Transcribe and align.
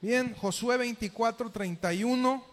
Bien, 0.00 0.32
Josué 0.36 0.76
24, 0.76 1.50
31. 1.50 2.44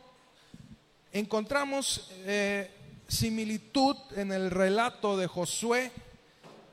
Encontramos 1.11 2.09
eh, 2.25 2.71
similitud 3.07 3.95
en 4.15 4.31
el 4.31 4.49
relato 4.49 5.15
de 5.15 5.27
Josué 5.27 5.91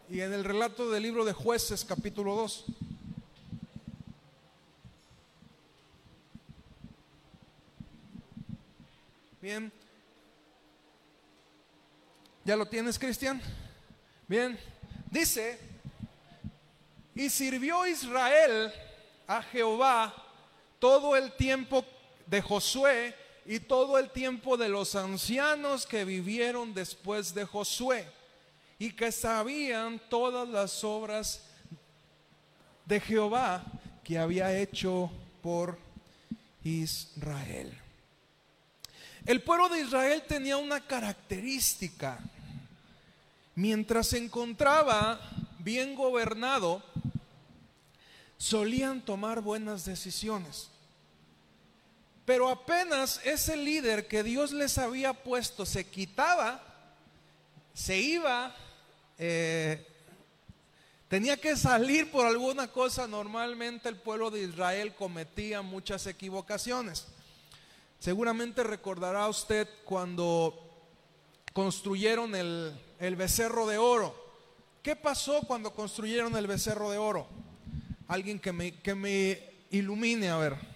y 0.08 0.22
en 0.22 0.32
el 0.32 0.44
relato 0.44 0.90
del 0.90 1.02
libro 1.02 1.26
de 1.26 1.34
jueces 1.34 1.84
capítulo 1.84 2.34
2. 2.36 2.64
Bien. 9.42 9.70
¿Ya 12.46 12.56
lo 12.56 12.64
tienes, 12.64 12.98
Cristian? 12.98 13.42
Bien. 14.26 14.58
Dice, 15.10 15.58
y 17.14 17.28
sirvió 17.28 17.86
Israel 17.86 18.72
a 19.26 19.42
Jehová 19.42 20.21
todo 20.82 21.14
el 21.14 21.30
tiempo 21.34 21.84
de 22.26 22.42
Josué 22.42 23.14
y 23.46 23.60
todo 23.60 24.00
el 24.00 24.10
tiempo 24.10 24.56
de 24.56 24.68
los 24.68 24.96
ancianos 24.96 25.86
que 25.86 26.04
vivieron 26.04 26.74
después 26.74 27.32
de 27.32 27.44
Josué 27.44 28.04
y 28.80 28.90
que 28.90 29.12
sabían 29.12 30.00
todas 30.08 30.48
las 30.48 30.82
obras 30.82 31.44
de 32.84 32.98
Jehová 32.98 33.62
que 34.02 34.18
había 34.18 34.58
hecho 34.58 35.08
por 35.40 35.78
Israel. 36.64 37.72
El 39.24 39.40
pueblo 39.40 39.68
de 39.68 39.82
Israel 39.82 40.24
tenía 40.26 40.56
una 40.56 40.80
característica. 40.84 42.18
Mientras 43.54 44.08
se 44.08 44.18
encontraba 44.18 45.20
bien 45.60 45.94
gobernado, 45.94 46.82
solían 48.36 49.00
tomar 49.00 49.40
buenas 49.42 49.84
decisiones. 49.84 50.72
Pero 52.32 52.48
apenas 52.48 53.20
ese 53.24 53.58
líder 53.58 54.08
que 54.08 54.22
Dios 54.22 54.52
les 54.52 54.78
había 54.78 55.12
puesto 55.12 55.66
se 55.66 55.86
quitaba, 55.86 56.62
se 57.74 57.98
iba, 57.98 58.56
eh, 59.18 59.86
tenía 61.08 61.36
que 61.36 61.54
salir 61.56 62.10
por 62.10 62.24
alguna 62.24 62.68
cosa, 62.68 63.06
normalmente 63.06 63.90
el 63.90 63.96
pueblo 63.96 64.30
de 64.30 64.44
Israel 64.44 64.94
cometía 64.94 65.60
muchas 65.60 66.06
equivocaciones. 66.06 67.04
Seguramente 67.98 68.62
recordará 68.62 69.28
usted 69.28 69.68
cuando 69.84 70.58
construyeron 71.52 72.34
el, 72.34 73.14
becerro 73.14 73.66
de 73.66 73.76
oro. 73.76 74.16
¿Qué 74.82 74.96
pasó 74.96 75.42
cuando 75.42 75.74
construyeron 75.74 76.34
el 76.34 76.46
becerro 76.46 76.90
de 76.90 76.96
oro? 76.96 77.26
Alguien 78.08 78.38
que 78.38 78.52
me, 78.52 78.80
que 78.80 78.94
me 78.94 79.66
ilumine, 79.70 80.30
a 80.30 80.38
ver. 80.38 80.71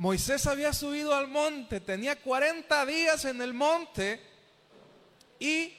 Moisés 0.00 0.46
había 0.46 0.72
subido 0.72 1.14
al 1.14 1.28
monte, 1.28 1.78
tenía 1.78 2.16
40 2.18 2.86
días 2.86 3.26
en 3.26 3.42
el 3.42 3.52
monte 3.52 4.18
y 5.38 5.74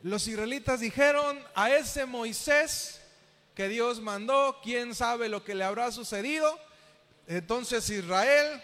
los 0.00 0.26
israelitas 0.26 0.80
dijeron 0.80 1.38
a 1.54 1.70
ese 1.70 2.06
Moisés 2.06 3.02
que 3.54 3.68
Dios 3.68 4.00
mandó, 4.00 4.60
quién 4.62 4.94
sabe 4.94 5.28
lo 5.28 5.44
que 5.44 5.54
le 5.54 5.64
habrá 5.64 5.92
sucedido. 5.92 6.58
Entonces 7.26 7.90
Israel, 7.90 8.58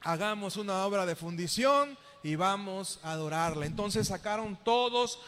hagamos 0.00 0.56
una 0.56 0.86
obra 0.86 1.04
de 1.04 1.16
fundición 1.16 1.98
y 2.22 2.36
vamos 2.36 3.00
a 3.02 3.10
adorarle. 3.10 3.66
Entonces 3.66 4.06
sacaron 4.06 4.62
todos 4.62 5.18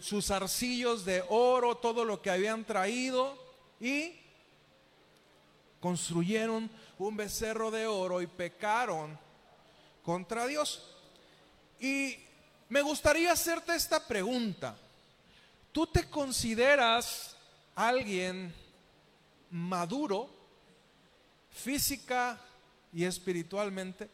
sus 0.00 0.30
arcillos 0.30 1.04
de 1.04 1.22
oro, 1.28 1.76
todo 1.76 2.06
lo 2.06 2.22
que 2.22 2.30
habían 2.30 2.64
traído 2.64 3.36
y 3.78 4.14
construyeron 5.80 6.70
un 6.98 7.16
becerro 7.16 7.70
de 7.70 7.86
oro 7.86 8.20
y 8.20 8.26
pecaron 8.26 9.18
contra 10.02 10.46
Dios. 10.46 10.82
Y 11.80 12.16
me 12.68 12.82
gustaría 12.82 13.32
hacerte 13.32 13.74
esta 13.74 14.06
pregunta. 14.06 14.76
¿Tú 15.72 15.86
te 15.86 16.08
consideras 16.08 17.36
alguien 17.74 18.52
maduro 19.50 20.28
física 21.50 22.40
y 22.92 23.04
espiritualmente? 23.04 24.10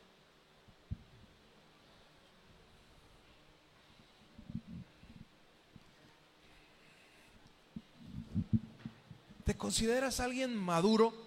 ¿Te 9.45 9.55
consideras 9.57 10.21
alguien 10.21 10.57
maduro? 10.57 11.24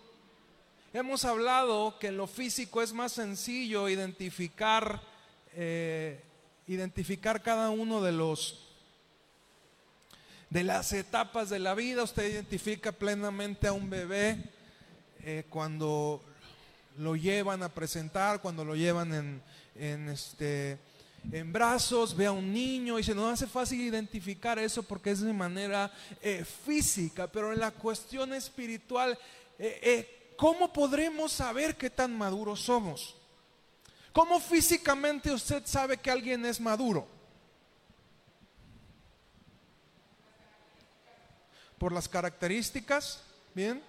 Hemos 0.97 1.25
hablado 1.25 2.00
que 2.00 2.08
en 2.08 2.18
lo 2.18 2.25
físico 2.25 2.81
es 2.81 2.91
más 2.91 3.12
sencillo 3.12 3.88
identificar, 3.88 5.00
eh, 5.53 6.19
identificar 6.66 7.44
cada 7.44 7.69
uno 7.69 8.02
de 8.02 8.12
los 8.12 8.63
de 10.50 10.63
las 10.63 10.94
etapas 10.94 11.52
de 11.52 11.59
la 11.59 11.75
vida. 11.75 12.02
Usted 12.02 12.31
identifica 12.31 12.91
plenamente 12.91 13.68
a 13.68 13.74
un 13.74 13.91
bebé 13.91 14.41
eh, 15.24 15.44
cuando 15.52 16.19
lo 16.97 17.16
llevan 17.16 17.62
a 17.62 17.69
presentar, 17.69 18.41
cuando 18.41 18.66
lo 18.66 18.75
llevan 18.75 19.44
en, 19.75 20.09
este, 20.09 20.80
en 21.31 21.53
brazos, 21.53 22.18
ve 22.18 22.25
a 22.25 22.31
un 22.31 22.52
niño 22.52 22.97
y 22.97 23.03
se 23.03 23.13
nos 23.13 23.34
hace 23.34 23.46
fácil 23.46 23.81
identificar 23.81 24.57
eso 24.57 24.81
porque 24.81 25.12
es 25.12 25.22
de 25.22 25.31
manera 25.31 25.94
eh, 26.24 26.44
física, 26.44 27.28
pero 27.28 27.53
en 27.53 27.59
la 27.59 27.69
cuestión 27.69 28.34
espiritual, 28.34 29.16
eh, 29.59 30.16
¿cómo 30.38 30.72
podremos 30.72 31.31
saber 31.34 31.75
qué 31.75 31.90
tan 31.90 32.18
maduros 32.18 32.62
somos? 32.62 33.16
¿Cómo 34.14 34.40
físicamente 34.40 35.31
usted 35.31 35.64
sabe 35.66 35.98
que 35.98 36.09
alguien 36.09 36.46
es 36.46 36.59
maduro? 36.59 37.18
por 41.78 41.92
las 41.92 42.08
características, 42.08 43.22
¿bien? 43.53 43.81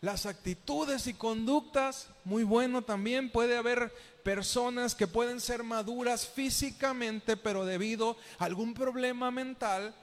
Las 0.00 0.24
actitudes 0.24 1.06
y 1.06 1.14
conductas, 1.14 2.08
muy 2.24 2.42
bueno 2.42 2.82
también. 2.82 3.30
Puede 3.30 3.58
haber 3.58 3.92
personas 4.22 4.94
que 4.94 5.06
pueden 5.06 5.40
ser 5.40 5.62
maduras 5.62 6.26
físicamente, 6.26 7.36
pero 7.36 7.66
debido 7.66 8.16
a 8.38 8.46
algún 8.46 8.72
problema 8.72 9.30
mental, 9.30 9.94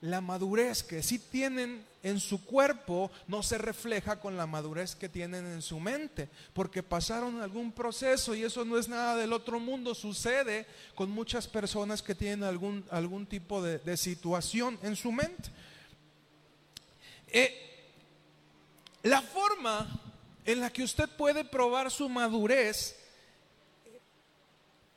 la 0.00 0.20
madurez 0.20 0.82
que 0.82 1.02
sí 1.04 1.20
tienen 1.20 1.84
en 2.04 2.20
su 2.20 2.44
cuerpo 2.44 3.10
no 3.26 3.42
se 3.42 3.56
refleja 3.56 4.20
con 4.20 4.36
la 4.36 4.46
madurez 4.46 4.94
que 4.94 5.08
tienen 5.08 5.46
en 5.46 5.62
su 5.62 5.80
mente, 5.80 6.28
porque 6.52 6.82
pasaron 6.82 7.40
algún 7.40 7.72
proceso 7.72 8.34
y 8.34 8.44
eso 8.44 8.62
no 8.64 8.78
es 8.78 8.88
nada 8.88 9.16
del 9.16 9.32
otro 9.32 9.58
mundo, 9.58 9.94
sucede 9.94 10.66
con 10.94 11.10
muchas 11.10 11.48
personas 11.48 12.02
que 12.02 12.14
tienen 12.14 12.44
algún, 12.44 12.84
algún 12.90 13.24
tipo 13.24 13.62
de, 13.62 13.96
situación 13.96 14.78
en 14.82 14.96
su 14.96 15.12
mente. 15.12 15.48
Eh, 17.28 17.58
la 19.02 19.22
forma 19.22 19.88
en 20.44 20.60
la 20.60 20.70
que 20.70 20.82
usted 20.82 21.08
puede 21.08 21.42
probar 21.42 21.90
su 21.90 22.06
madurez 22.10 22.96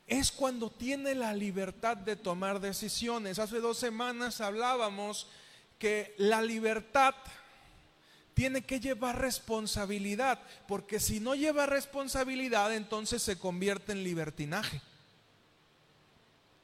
es 0.07 0.29
cuando 0.29 0.69
tiene 0.69 1.16
la 1.16 1.34
libertad 1.34 1.96
de 1.96 2.17
tomar 2.17 2.59
decisiones. 2.59 3.40
Hace 3.40 3.62
dos 3.62 3.78
semanas 3.78 4.41
hablábamos 4.41 5.28
que 5.78 6.16
la 6.18 6.42
libertad 6.42 7.16
tiene 8.34 8.62
que 8.62 8.80
llevar 8.80 9.20
responsabilidad, 9.20 10.40
porque 10.68 11.00
si 11.00 11.20
no 11.20 11.36
lleva 11.36 11.66
responsabilidad, 11.66 12.74
entonces 12.76 13.22
se 13.22 13.40
convierte 13.40 13.92
en 13.92 14.04
libertinaje. 14.04 14.82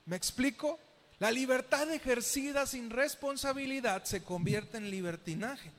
¿Me 0.05 0.15
explico? 0.15 0.79
La 1.19 1.31
libertad 1.31 1.89
ejercida 1.91 2.65
sin 2.65 2.89
responsabilidad 2.89 4.03
se 4.03 4.23
convierte 4.23 4.77
en 4.77 4.89
libertinaje. 4.89 5.71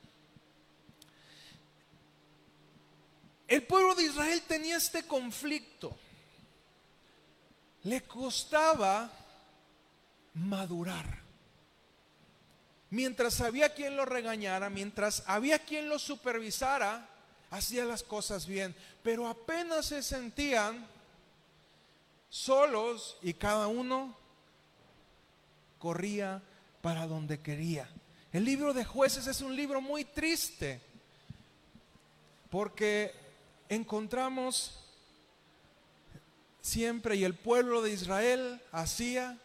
El 3.47 3.63
pueblo 3.63 3.93
de 3.95 4.03
Israel 4.03 4.41
tenía 4.47 4.77
este 4.77 5.03
conflicto 5.03 5.97
le 7.85 8.01
costaba 8.01 9.11
madurar. 10.33 11.24
Mientras 12.95 13.41
había 13.41 13.73
quien 13.73 13.97
lo 13.97 14.05
regañara, 14.05 14.69
mientras 14.69 15.21
había 15.27 15.59
quien 15.59 15.89
lo 15.89 15.99
supervisara, 15.99 17.09
hacía 17.51 17.83
las 17.83 18.03
cosas 18.03 18.47
bien. 18.47 18.73
Pero 19.03 19.27
apenas 19.27 19.87
se 19.87 20.01
sentían 20.01 20.87
solos 22.29 23.17
y 23.21 23.33
cada 23.33 23.67
uno 23.67 24.15
corría 25.77 26.41
para 26.81 27.05
donde 27.05 27.41
quería. 27.41 27.89
El 28.31 28.45
libro 28.45 28.73
de 28.73 28.85
jueces 28.85 29.27
es 29.27 29.41
un 29.41 29.57
libro 29.57 29.81
muy 29.81 30.05
triste 30.05 30.79
porque 32.49 33.13
encontramos 33.67 34.79
siempre 36.61 37.17
y 37.17 37.25
el 37.25 37.33
pueblo 37.33 37.81
de 37.81 37.91
Israel 37.91 38.61
hacía 38.71 39.37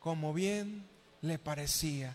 como 0.00 0.34
bien 0.34 0.86
le 1.22 1.38
parecía. 1.38 2.14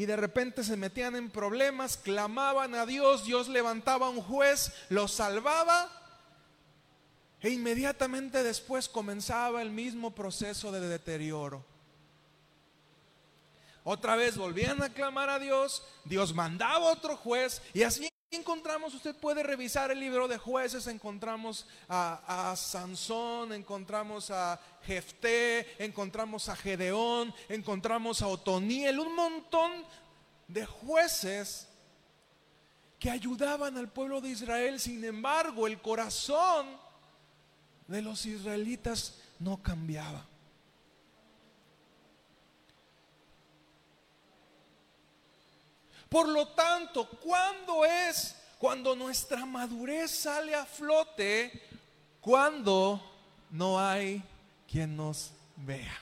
Y 0.00 0.06
de 0.06 0.16
repente 0.16 0.64
se 0.64 0.78
metían 0.78 1.14
en 1.14 1.28
problemas, 1.28 1.98
clamaban 1.98 2.74
a 2.74 2.86
Dios, 2.86 3.22
Dios 3.26 3.48
levantaba 3.48 4.08
un 4.08 4.22
juez, 4.22 4.72
los 4.88 5.12
salvaba 5.12 5.90
e 7.42 7.50
inmediatamente 7.50 8.42
después 8.42 8.88
comenzaba 8.88 9.60
el 9.60 9.68
mismo 9.68 10.14
proceso 10.14 10.72
de 10.72 10.80
deterioro. 10.80 11.66
Otra 13.84 14.16
vez 14.16 14.38
volvían 14.38 14.82
a 14.82 14.88
clamar 14.88 15.28
a 15.28 15.38
Dios, 15.38 15.86
Dios 16.06 16.34
mandaba 16.34 16.86
otro 16.86 17.18
juez 17.18 17.60
y 17.74 17.82
así 17.82 18.09
encontramos, 18.30 18.94
usted 18.94 19.16
puede 19.16 19.42
revisar 19.42 19.90
el 19.90 19.98
libro 19.98 20.28
de 20.28 20.38
jueces, 20.38 20.86
encontramos 20.86 21.66
a, 21.88 22.54
Sansón, 22.56 23.52
encontramos 23.52 24.30
a 24.30 24.60
Jefté, 24.84 25.82
encontramos 25.84 26.48
a 26.48 26.54
Gedeón, 26.54 27.34
encontramos 27.48 28.22
a 28.22 28.28
Otoniel, 28.28 29.00
un 29.00 29.14
montón 29.16 29.72
de 30.46 30.64
jueces 30.64 31.68
que 33.00 33.10
ayudaban 33.10 33.76
al 33.76 33.88
pueblo 33.88 34.20
de 34.20 34.28
Israel. 34.28 34.78
Sin 34.78 35.04
embargo, 35.04 35.66
el 35.66 35.80
corazón 35.80 36.66
de 37.88 38.02
los 38.02 38.26
israelitas 38.26 39.18
no 39.40 39.60
cambiaba. 39.60 40.29
Por 46.10 46.28
lo 46.28 46.48
tanto, 46.48 47.08
¿cuándo 47.08 47.84
es 47.84 48.34
cuando 48.58 48.96
nuestra 48.96 49.46
madurez 49.46 50.10
sale 50.10 50.56
a 50.56 50.66
flote? 50.66 51.62
Cuando 52.20 53.00
no 53.48 53.78
hay 53.80 54.20
quien 54.68 54.96
nos 54.96 55.30
vea. 55.56 55.96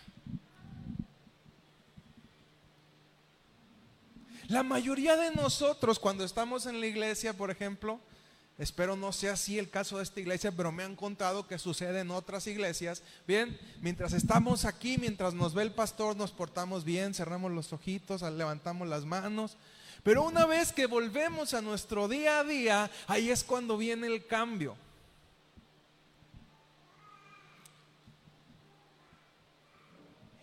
La 4.48 4.62
mayoría 4.62 5.14
de 5.14 5.30
nosotros 5.32 5.98
cuando 5.98 6.24
estamos 6.24 6.64
en 6.64 6.80
la 6.80 6.86
iglesia, 6.86 7.34
por 7.34 7.50
ejemplo, 7.50 8.00
espero 8.56 8.96
no 8.96 9.12
sea 9.12 9.34
así 9.34 9.58
el 9.58 9.68
caso 9.68 9.98
de 9.98 10.04
esta 10.04 10.20
iglesia, 10.20 10.52
pero 10.52 10.72
me 10.72 10.84
han 10.84 10.96
contado 10.96 11.46
que 11.46 11.58
sucede 11.58 12.00
en 12.00 12.10
otras 12.10 12.46
iglesias. 12.46 13.02
Bien, 13.26 13.58
mientras 13.82 14.14
estamos 14.14 14.64
aquí, 14.64 14.96
mientras 14.96 15.34
nos 15.34 15.52
ve 15.52 15.64
el 15.64 15.72
pastor, 15.72 16.16
nos 16.16 16.32
portamos 16.32 16.84
bien, 16.84 17.12
cerramos 17.12 17.52
los 17.52 17.74
ojitos, 17.74 18.22
levantamos 18.22 18.88
las 18.88 19.04
manos, 19.04 19.58
pero 20.02 20.22
una 20.22 20.46
vez 20.46 20.72
que 20.72 20.86
volvemos 20.86 21.54
a 21.54 21.62
nuestro 21.62 22.08
día 22.08 22.40
a 22.40 22.44
día, 22.44 22.90
ahí 23.06 23.30
es 23.30 23.44
cuando 23.44 23.76
viene 23.76 24.06
el 24.06 24.26
cambio. 24.26 24.76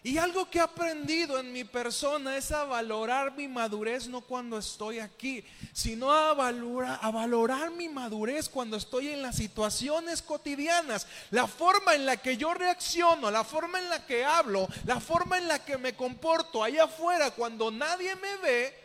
Y 0.06 0.20
algo 0.20 0.48
que 0.52 0.60
he 0.60 0.62
aprendido 0.62 1.40
en 1.40 1.52
mi 1.52 1.64
persona 1.64 2.38
es 2.38 2.52
a 2.52 2.64
valorar 2.64 3.36
mi 3.36 3.48
madurez 3.48 4.08
no 4.08 4.22
cuando 4.22 4.60
estoy 4.60 5.00
aquí, 5.00 5.44
sino 5.74 6.12
a 6.14 6.36
valorar, 6.36 7.72
mi 7.72 7.90
madurez 7.90 8.48
cuando 8.48 8.78
estoy 8.78 9.08
en 9.08 9.24
las 9.24 9.38
situaciones 9.38 10.22
cotidianas. 10.22 11.08
La 11.32 11.48
forma 11.48 11.96
en 11.96 12.06
la 12.06 12.18
que 12.18 12.38
yo 12.38 12.54
reacciono, 12.54 13.32
la 13.32 13.44
forma 13.44 13.80
en 13.80 13.90
la 13.90 14.06
que 14.06 14.24
hablo, 14.24 14.68
la 14.86 15.00
forma 15.00 15.40
en 15.40 15.48
la 15.48 15.66
que 15.66 15.80
me 15.80 15.96
comporto 15.96 16.64
allá 16.64 16.84
afuera 16.84 17.32
cuando 17.32 17.72
nadie 17.72 18.16
me 18.16 18.38
ve, 18.38 18.85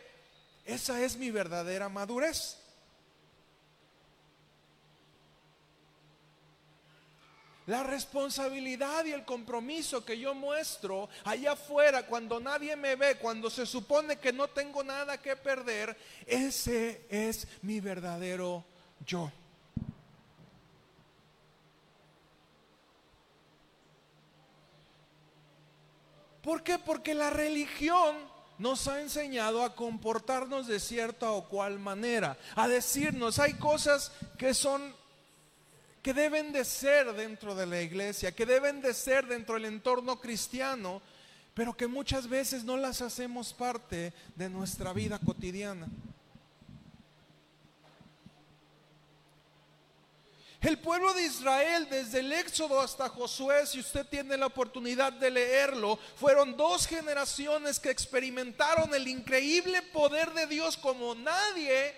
esa 0.65 1.01
es 1.01 1.17
mi 1.17 1.31
verdadera 1.31 1.89
madurez. 1.89 2.57
La 7.67 7.83
responsabilidad 7.83 9.05
y 9.05 9.11
el 9.11 9.23
compromiso 9.23 10.03
que 10.03 10.17
yo 10.17 10.33
muestro 10.33 11.09
allá 11.23 11.51
afuera 11.51 12.05
cuando 12.05 12.39
nadie 12.39 12.75
me 12.75 12.95
ve, 12.95 13.17
cuando 13.17 13.49
se 13.49 13.65
supone 13.65 14.17
que 14.17 14.33
no 14.33 14.47
tengo 14.47 14.83
nada 14.83 15.21
que 15.21 15.35
perder, 15.35 15.95
ese 16.25 17.05
es 17.09 17.47
mi 17.61 17.79
verdadero 17.79 18.65
yo. 19.05 19.31
¿Por 26.41 26.63
qué? 26.63 26.79
Porque 26.79 27.13
la 27.13 27.29
religión 27.29 28.30
nos 28.61 28.87
ha 28.87 29.01
enseñado 29.01 29.63
a 29.63 29.75
comportarnos 29.75 30.67
de 30.67 30.79
cierta 30.79 31.31
o 31.31 31.49
cual 31.49 31.79
manera, 31.79 32.37
a 32.55 32.67
decirnos, 32.67 33.39
hay 33.39 33.55
cosas 33.55 34.11
que 34.37 34.53
son 34.53 34.93
que 36.03 36.13
deben 36.13 36.51
de 36.51 36.63
ser 36.63 37.11
dentro 37.13 37.55
de 37.55 37.65
la 37.65 37.81
iglesia, 37.81 38.31
que 38.31 38.45
deben 38.45 38.81
de 38.81 38.93
ser 38.93 39.25
dentro 39.25 39.55
del 39.55 39.65
entorno 39.65 40.19
cristiano, 40.19 41.01
pero 41.55 41.75
que 41.75 41.87
muchas 41.87 42.27
veces 42.27 42.63
no 42.63 42.77
las 42.77 43.01
hacemos 43.01 43.51
parte 43.51 44.13
de 44.35 44.49
nuestra 44.49 44.93
vida 44.93 45.17
cotidiana. 45.17 45.87
El 50.61 50.77
pueblo 50.77 51.13
de 51.13 51.23
Israel, 51.23 51.87
desde 51.89 52.19
el 52.19 52.31
Éxodo 52.31 52.79
hasta 52.79 53.09
Josué, 53.09 53.65
si 53.65 53.79
usted 53.79 54.05
tiene 54.05 54.37
la 54.37 54.45
oportunidad 54.45 55.11
de 55.11 55.31
leerlo, 55.31 55.97
fueron 56.15 56.55
dos 56.55 56.85
generaciones 56.85 57.79
que 57.79 57.89
experimentaron 57.89 58.93
el 58.93 59.07
increíble 59.07 59.81
poder 59.81 60.31
de 60.33 60.45
Dios 60.45 60.77
como 60.77 61.15
nadie 61.15 61.95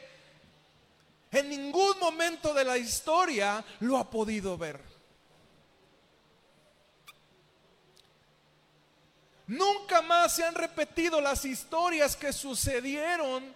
en 1.34 1.50
ningún 1.50 1.98
momento 2.00 2.54
de 2.54 2.64
la 2.64 2.78
historia 2.78 3.66
lo 3.80 3.98
ha 3.98 4.08
podido 4.08 4.56
ver. 4.56 4.80
Nunca 9.48 10.02
más 10.04 10.36
se 10.36 10.46
han 10.46 10.54
repetido 10.54 11.20
las 11.20 11.44
historias 11.44 12.16
que 12.16 12.32
sucedieron 12.32 13.54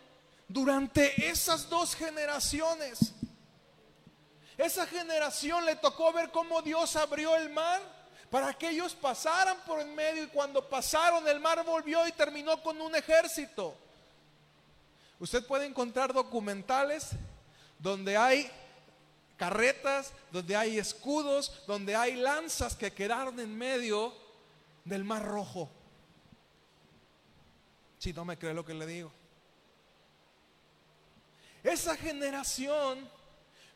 durante 0.48 1.30
esas 1.30 1.70
dos 1.70 1.96
generaciones. 1.96 3.14
Esa 4.58 4.88
generación 4.88 5.66
le 5.66 5.76
tocó 5.76 6.12
ver 6.12 6.32
cómo 6.32 6.62
Dios 6.62 6.96
abrió 6.96 7.36
el 7.36 7.50
mar 7.50 7.82
para 8.32 8.54
que 8.54 8.70
ellos 8.70 8.96
pasaran 8.96 9.58
por 9.66 9.80
el 9.80 9.88
medio 9.88 10.24
y 10.24 10.28
cuando 10.28 10.68
pasaron 10.68 11.28
el 11.28 11.40
mar 11.40 11.64
volvió 11.64 12.06
y 12.08 12.12
terminó 12.12 12.62
con 12.64 12.82
un 12.82 12.96
ejército. 12.96 13.76
Usted 15.20 15.46
puede 15.46 15.66
encontrar 15.66 16.14
documentales 16.14 17.12
donde 17.80 18.18
hay 18.18 18.52
carretas, 19.38 20.12
donde 20.32 20.56
hay 20.56 20.80
escudos, 20.80 21.64
donde 21.68 21.96
hay 21.96 22.16
lanzas 22.16 22.76
que 22.76 22.92
quedaron 22.92 23.40
en 23.40 23.56
medio 23.56 24.14
del 24.84 25.04
mar 25.04 25.24
rojo. 25.24 25.70
Si 28.00 28.12
no 28.12 28.26
me 28.26 28.38
cree 28.38 28.54
lo 28.54 28.66
que 28.66 28.74
le 28.74 28.86
digo. 28.86 29.12
Esa 31.64 31.96
generación 31.96 33.10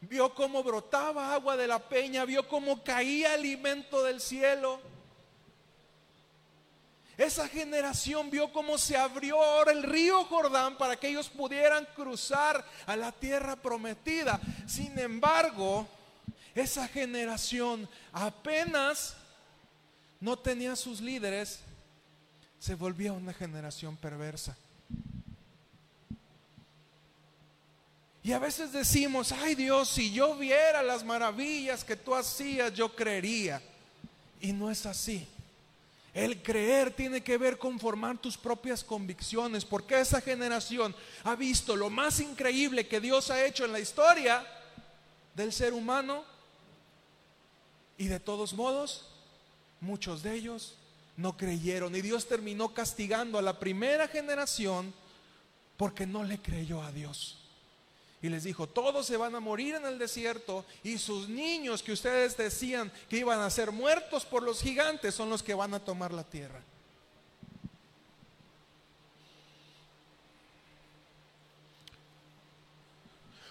vio 0.01 0.33
cómo 0.33 0.63
brotaba 0.63 1.33
agua 1.33 1.55
de 1.55 1.67
la 1.67 1.79
peña, 1.79 2.25
vio 2.25 2.47
cómo 2.47 2.83
caía 2.83 3.33
alimento 3.33 4.03
del 4.03 4.19
cielo. 4.19 4.81
Esa 7.17 7.47
generación 7.47 8.31
vio 8.31 8.51
cómo 8.51 8.79
se 8.79 8.97
abrió 8.97 9.41
ahora 9.43 9.71
el 9.71 9.83
río 9.83 10.23
Jordán 10.25 10.77
para 10.77 10.95
que 10.95 11.09
ellos 11.09 11.29
pudieran 11.29 11.87
cruzar 11.95 12.65
a 12.87 12.95
la 12.95 13.11
tierra 13.11 13.55
prometida. 13.55 14.41
Sin 14.65 14.97
embargo, 14.97 15.87
esa 16.55 16.87
generación 16.87 17.87
apenas 18.11 19.15
no 20.19 20.37
tenía 20.37 20.75
sus 20.75 20.99
líderes, 20.99 21.59
se 22.57 22.75
volvía 22.75 23.13
una 23.13 23.33
generación 23.33 23.97
perversa. 23.97 24.57
Y 28.23 28.33
a 28.33 28.39
veces 28.39 28.71
decimos, 28.71 29.31
ay 29.31 29.55
Dios, 29.55 29.89
si 29.89 30.11
yo 30.11 30.35
viera 30.35 30.83
las 30.83 31.03
maravillas 31.03 31.83
que 31.83 31.95
tú 31.95 32.13
hacías, 32.13 32.73
yo 32.73 32.95
creería. 32.95 33.61
Y 34.39 34.53
no 34.53 34.69
es 34.69 34.85
así. 34.85 35.27
El 36.13 36.43
creer 36.43 36.91
tiene 36.91 37.21
que 37.21 37.37
ver 37.37 37.57
con 37.57 37.79
formar 37.79 38.17
tus 38.17 38.37
propias 38.37 38.83
convicciones, 38.83 39.65
porque 39.65 39.99
esa 39.99 40.21
generación 40.21 40.93
ha 41.23 41.35
visto 41.35 41.75
lo 41.75 41.89
más 41.89 42.19
increíble 42.19 42.87
que 42.87 42.99
Dios 42.99 43.31
ha 43.31 43.43
hecho 43.43 43.65
en 43.65 43.71
la 43.71 43.79
historia 43.79 44.45
del 45.33 45.51
ser 45.53 45.73
humano 45.73 46.23
y 47.97 48.07
de 48.07 48.19
todos 48.19 48.53
modos, 48.53 49.07
muchos 49.79 50.21
de 50.21 50.35
ellos 50.35 50.75
no 51.15 51.37
creyeron 51.37 51.95
y 51.95 52.01
Dios 52.01 52.27
terminó 52.27 52.73
castigando 52.73 53.37
a 53.37 53.41
la 53.41 53.57
primera 53.57 54.07
generación 54.07 54.93
porque 55.77 56.05
no 56.05 56.23
le 56.23 56.39
creyó 56.39 56.83
a 56.83 56.91
Dios 56.91 57.40
y 58.21 58.29
les 58.29 58.43
dijo, 58.43 58.67
todos 58.67 59.05
se 59.07 59.17
van 59.17 59.33
a 59.35 59.39
morir 59.39 59.75
en 59.75 59.85
el 59.85 59.97
desierto 59.97 60.65
y 60.83 60.97
sus 60.97 61.27
niños 61.27 61.81
que 61.81 61.91
ustedes 61.91 62.37
decían 62.37 62.91
que 63.09 63.17
iban 63.17 63.39
a 63.39 63.49
ser 63.49 63.71
muertos 63.71 64.25
por 64.25 64.43
los 64.43 64.61
gigantes 64.61 65.15
son 65.15 65.29
los 65.29 65.41
que 65.41 65.55
van 65.55 65.73
a 65.73 65.79
tomar 65.79 66.13
la 66.13 66.23
tierra. 66.23 66.61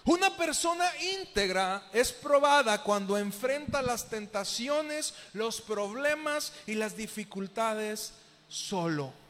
Una 0.05 0.35
persona 0.35 0.89
íntegra 1.19 1.87
es 1.93 2.11
probada 2.11 2.83
cuando 2.83 3.17
enfrenta 3.17 3.81
las 3.81 4.09
tentaciones, 4.09 5.13
los 5.33 5.61
problemas 5.61 6.53
y 6.65 6.73
las 6.73 6.97
dificultades 6.97 8.13
solo. 8.47 9.20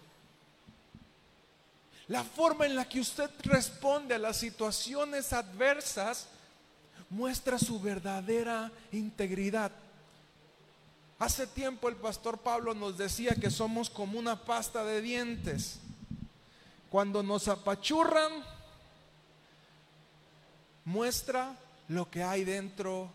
La 2.12 2.26
forma 2.26 2.66
en 2.66 2.76
la 2.76 2.84
que 2.90 3.00
usted 3.00 3.30
responde 3.44 4.16
a 4.16 4.20
las 4.20 4.36
situaciones 4.36 5.32
adversas 5.32 6.28
muestra 7.10 7.58
su 7.58 7.80
verdadera 7.80 8.70
integridad. 8.92 9.72
Hace 11.20 11.48
tiempo 11.48 11.88
el 11.88 11.96
pastor 11.96 12.38
Pablo 12.40 12.74
nos 12.74 12.98
decía 12.98 13.34
que 13.36 13.50
somos 13.50 13.90
como 13.90 14.20
una 14.20 14.36
pasta 14.36 14.84
de 14.84 15.02
dientes. 15.02 15.80
Cuando 16.90 17.24
nos 17.24 17.48
apachurran, 17.48 18.44
muestra 20.84 21.56
lo 21.88 22.12
que 22.12 22.24
hay 22.24 22.44
dentro 22.44 23.10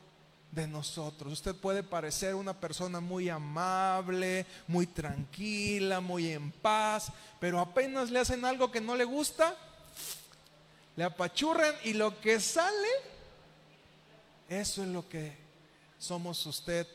de 0.50 0.66
nosotros. 0.66 1.32
Usted 1.32 1.54
puede 1.54 1.82
parecer 1.82 2.34
una 2.34 2.58
persona 2.58 3.00
muy 3.00 3.28
amable, 3.28 4.46
muy 4.66 4.86
tranquila, 4.86 6.00
muy 6.00 6.32
en 6.32 6.50
paz, 6.50 7.12
pero 7.38 7.60
apenas 7.60 8.10
le 8.10 8.18
hacen 8.18 8.44
algo 8.44 8.70
que 8.70 8.80
no 8.80 8.96
le 8.96 9.04
gusta, 9.04 9.56
le 10.96 11.04
apachurran 11.04 11.74
y 11.84 11.92
lo 11.92 12.20
que 12.20 12.40
sale, 12.40 12.88
eso 14.48 14.82
es 14.82 14.88
lo 14.88 15.08
que 15.08 15.36
somos 15.98 16.44
usted 16.46 16.86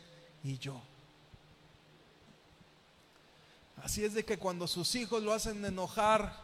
y 0.44 0.58
yo. 0.58 0.82
Así 3.84 4.06
es 4.06 4.14
de 4.14 4.24
que 4.24 4.38
cuando 4.38 4.68
sus 4.68 4.94
hijos 4.96 5.24
lo 5.24 5.34
hacen 5.34 5.64
enojar, 5.66 6.36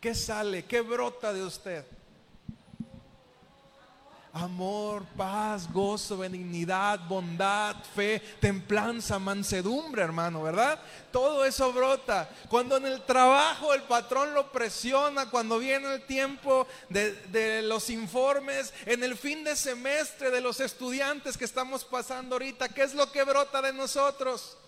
¿qué 0.00 0.14
sale? 0.14 0.64
¿Qué 0.64 0.82
brota 0.82 1.32
de 1.32 1.42
usted? 1.42 1.84
Amor, 4.34 5.04
paz, 5.16 5.72
gozo, 5.72 6.18
benignidad, 6.18 6.98
bondad, 7.06 7.76
fe, 7.94 8.20
templanza, 8.40 9.20
mansedumbre, 9.20 10.02
hermano, 10.02 10.42
¿verdad? 10.42 10.80
Todo 11.12 11.44
eso 11.44 11.72
brota. 11.72 12.28
Cuando 12.48 12.76
en 12.76 12.86
el 12.86 13.02
trabajo 13.02 13.72
el 13.72 13.82
patrón 13.82 14.34
lo 14.34 14.50
presiona, 14.50 15.30
cuando 15.30 15.60
viene 15.60 15.94
el 15.94 16.02
tiempo 16.02 16.66
de, 16.88 17.62
los 17.62 17.88
informes, 17.90 18.74
en 18.86 19.04
el 19.04 19.16
fin 19.16 19.44
de 19.44 19.54
semestre 19.54 20.32
de 20.32 20.40
los 20.40 20.58
estudiantes 20.58 21.36
que 21.36 21.44
estamos 21.44 21.84
pasando 21.84 22.34
ahorita, 22.34 22.68
¿qué 22.68 22.82
es 22.82 22.94
lo 22.94 23.10
que 23.12 23.22
brota 23.22 23.62
de 23.62 23.72
nosotros? 23.72 24.58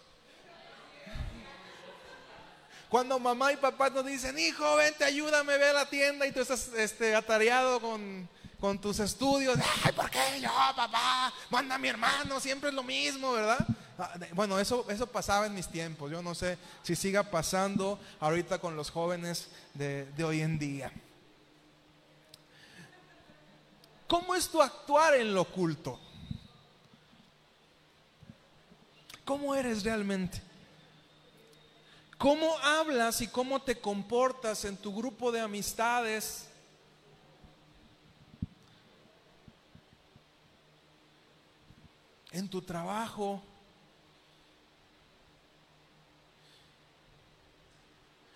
Cuando 2.89 3.19
mamá 3.19 3.53
y 3.53 3.57
papá 3.57 3.91
nos 3.91 4.07
dicen, 4.07 4.39
hijo, 4.39 4.77
vente, 4.77 5.05
ayúdame, 5.05 5.59
ve 5.59 5.71
a 5.71 5.73
la 5.73 5.91
tienda 5.91 6.25
y 6.25 6.31
tú 6.31 6.41
estás 6.41 6.69
este, 6.77 7.17
atareado 7.17 7.81
con 7.81 8.29
con 8.61 8.81
tus 8.81 8.99
estudios. 9.01 9.59
Ay, 9.85 9.93
¿por 9.93 10.11
qué 10.11 10.41
yo, 10.41 10.51
papá? 10.75 11.33
Manda 11.51 11.75
a 11.75 11.79
mi 11.79 11.89
hermano, 11.89 12.41
siempre 12.41 12.71
es 12.71 12.75
lo 12.75 12.83
mismo, 12.83 13.33
¿verdad? 13.33 13.67
Ah, 13.99 14.15
bueno, 14.33 14.59
eso, 14.59 14.87
eso 14.89 15.07
pasaba 15.07 15.47
en 15.47 15.55
mis 15.55 15.69
tiempos. 15.69 16.11
Yo 16.11 16.23
no 16.23 16.35
sé 16.35 16.59
si 16.83 16.97
siga 16.97 17.23
pasando 17.23 17.99
ahorita 18.21 18.59
con 18.59 18.77
los 18.77 18.91
jóvenes 18.91 19.49
de, 19.75 20.07
de 20.13 20.25
hoy 20.25 20.41
en 20.41 20.59
día. 20.59 20.93
¿Cómo 24.07 24.35
es 24.35 24.49
tu 24.49 24.63
actuar 24.63 25.15
en 25.15 25.35
lo 25.35 25.43
oculto? 25.43 25.99
¿Cómo 29.25 29.55
eres 29.55 29.83
realmente? 29.83 30.41
¿Cómo 32.17 32.57
hablas 32.59 33.21
y 33.21 33.27
cómo 33.27 33.61
te 33.61 33.79
comportas 33.79 34.65
en 34.65 34.77
tu 34.77 34.95
grupo 34.95 35.33
de 35.33 35.41
amistades? 35.41 36.49
En 42.37 42.49
tu 42.49 42.61
trabajo. 42.61 43.43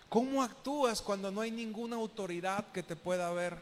¿Cómo 0.08 0.42
actúas 0.42 1.02
cuando 1.02 1.30
no 1.30 1.42
hay 1.42 1.50
ninguna 1.50 1.96
autoridad 1.96 2.72
que 2.72 2.82
te 2.82 2.96
pueda 2.96 3.30
ver? 3.32 3.58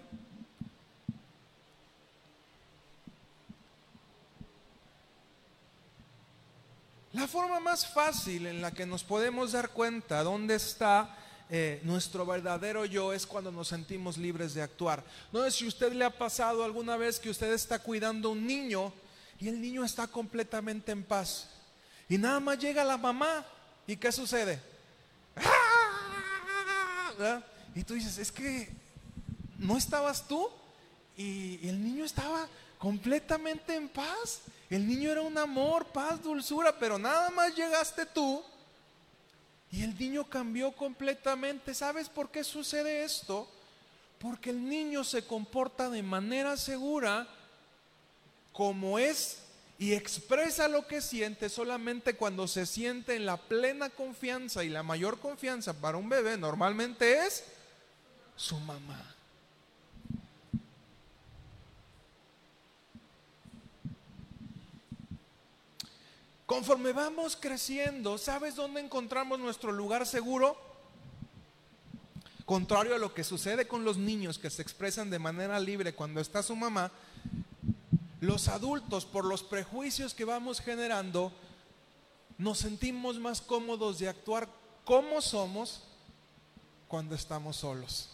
La 7.13 7.27
forma 7.27 7.59
más 7.59 7.87
fácil 7.87 8.47
en 8.47 8.63
la 8.63 8.71
que 8.71 8.87
nos 8.87 9.03
podemos 9.03 9.53
dar 9.53 9.71
cuenta 9.71 10.23
dónde 10.23 10.55
está 10.55 11.17
eh, 11.51 11.81
nuestro 11.83 12.25
verdadero 12.25 12.85
yo 12.85 13.13
es 13.13 13.27
cuando 13.27 13.51
nos 13.51 13.69
sentimos 13.69 14.17
libres 14.17 14.55
de 14.55 14.63
actuar. 14.63 15.03
No 15.33 15.43
sé 15.43 15.51
si 15.51 15.67
usted 15.67 15.93
le 15.95 16.05
ha 16.05 16.17
pasado 16.17 16.63
alguna 16.63 16.97
vez 16.97 17.19
que 17.19 17.31
usted 17.31 17.53
está 17.53 17.81
cuidando 17.81 18.29
a 18.29 18.33
un 18.33 18.47
niño 18.47 18.93
y 19.41 19.49
el 19.49 19.61
niño 19.61 19.85
está 19.85 20.07
completamente 20.07 20.93
en 20.93 21.05
paz. 21.05 21.49
Y 22.09 22.19
nada 22.19 22.41
más 22.41 22.59
llega 22.59 22.83
la 22.85 22.97
mamá. 22.97 23.45
¿Y 23.87 23.97
qué 23.97 24.11
sucede? 24.13 24.61
Y 27.75 27.83
tú 27.83 27.95
dices, 27.95 28.17
es 28.19 28.31
que 28.31 28.69
no 29.59 29.77
estabas 29.77 30.27
tú. 30.29 30.49
Y, 31.17 31.67
el 31.69 31.83
niño 31.83 32.05
estaba 32.05 32.49
completamente 32.79 33.75
en 33.75 33.89
paz. 33.89 34.43
El 34.71 34.87
niño 34.87 35.11
era 35.11 35.23
un 35.23 35.37
amor, 35.37 35.87
paz, 35.87 36.23
dulzura, 36.23 36.79
pero 36.79 36.97
nada 36.97 37.31
más 37.31 37.55
llegaste 37.57 38.07
tú. 38.07 38.43
Y 39.73 39.83
el 39.83 39.99
niño 39.99 40.25
cambió 40.29 40.73
completamente. 40.73 41.75
¿Sabes 41.75 42.09
por 42.09 42.31
qué 42.31 42.45
sucede 42.45 43.05
esto? 43.05 43.51
Porque 44.21 44.51
el 44.51 44.69
niño 44.69 45.03
se 45.03 45.25
comporta 45.27 45.91
de 45.91 46.03
manera 46.03 46.57
segura 46.57 47.29
como 48.59 48.99
es 48.99 49.39
y 49.79 49.95
expresa 49.95 50.67
lo 50.67 50.89
que 50.89 51.01
siente 51.01 51.49
solamente 51.49 52.17
cuando 52.17 52.49
se 52.49 52.67
siente 52.67 53.15
en 53.15 53.25
la 53.25 53.37
plena 53.37 53.89
confianza 53.89 54.65
y 54.65 54.69
la 54.69 54.83
mayor 54.83 55.21
confianza 55.21 55.75
para 55.75 55.97
un 55.97 56.09
bebé 56.09 56.37
normalmente 56.37 57.25
es 57.25 57.45
su 58.35 58.59
mamá. 58.59 59.15
Conforme 66.45 66.93
vamos 66.93 67.37
creciendo, 67.37 68.19
¿sabes 68.19 68.57
dónde 68.57 68.81
encontramos 68.81 69.39
nuestro 69.39 69.71
lugar 69.71 70.05
seguro? 70.05 70.61
Contrario 72.45 72.97
a 72.97 72.99
lo 72.99 73.15
que 73.15 73.23
sucede 73.23 73.69
con 73.69 73.85
los 73.85 73.99
niños 73.99 74.37
que 74.37 74.51
se 74.51 74.63
expresan 74.63 75.11
de 75.11 75.21
manera 75.21 75.61
libre 75.61 75.95
cuando 75.95 76.21
está 76.21 76.43
su 76.43 76.57
mamá, 76.57 76.91
los 78.21 78.49
adultos, 78.49 79.07
por 79.07 79.25
los 79.25 79.43
prejuicios 79.43 80.15
que 80.15 80.25
vamos 80.25 80.61
generando, 80.61 81.33
nos 82.37 82.59
sentimos 82.59 83.19
más 83.19 83.41
cómodos 83.41 83.99
de 83.99 84.09
actuar 84.09 84.49
como 84.85 85.21
somos 85.21 85.83
cuando 86.89 87.15
estamos 87.15 87.57
solos. 87.57 88.11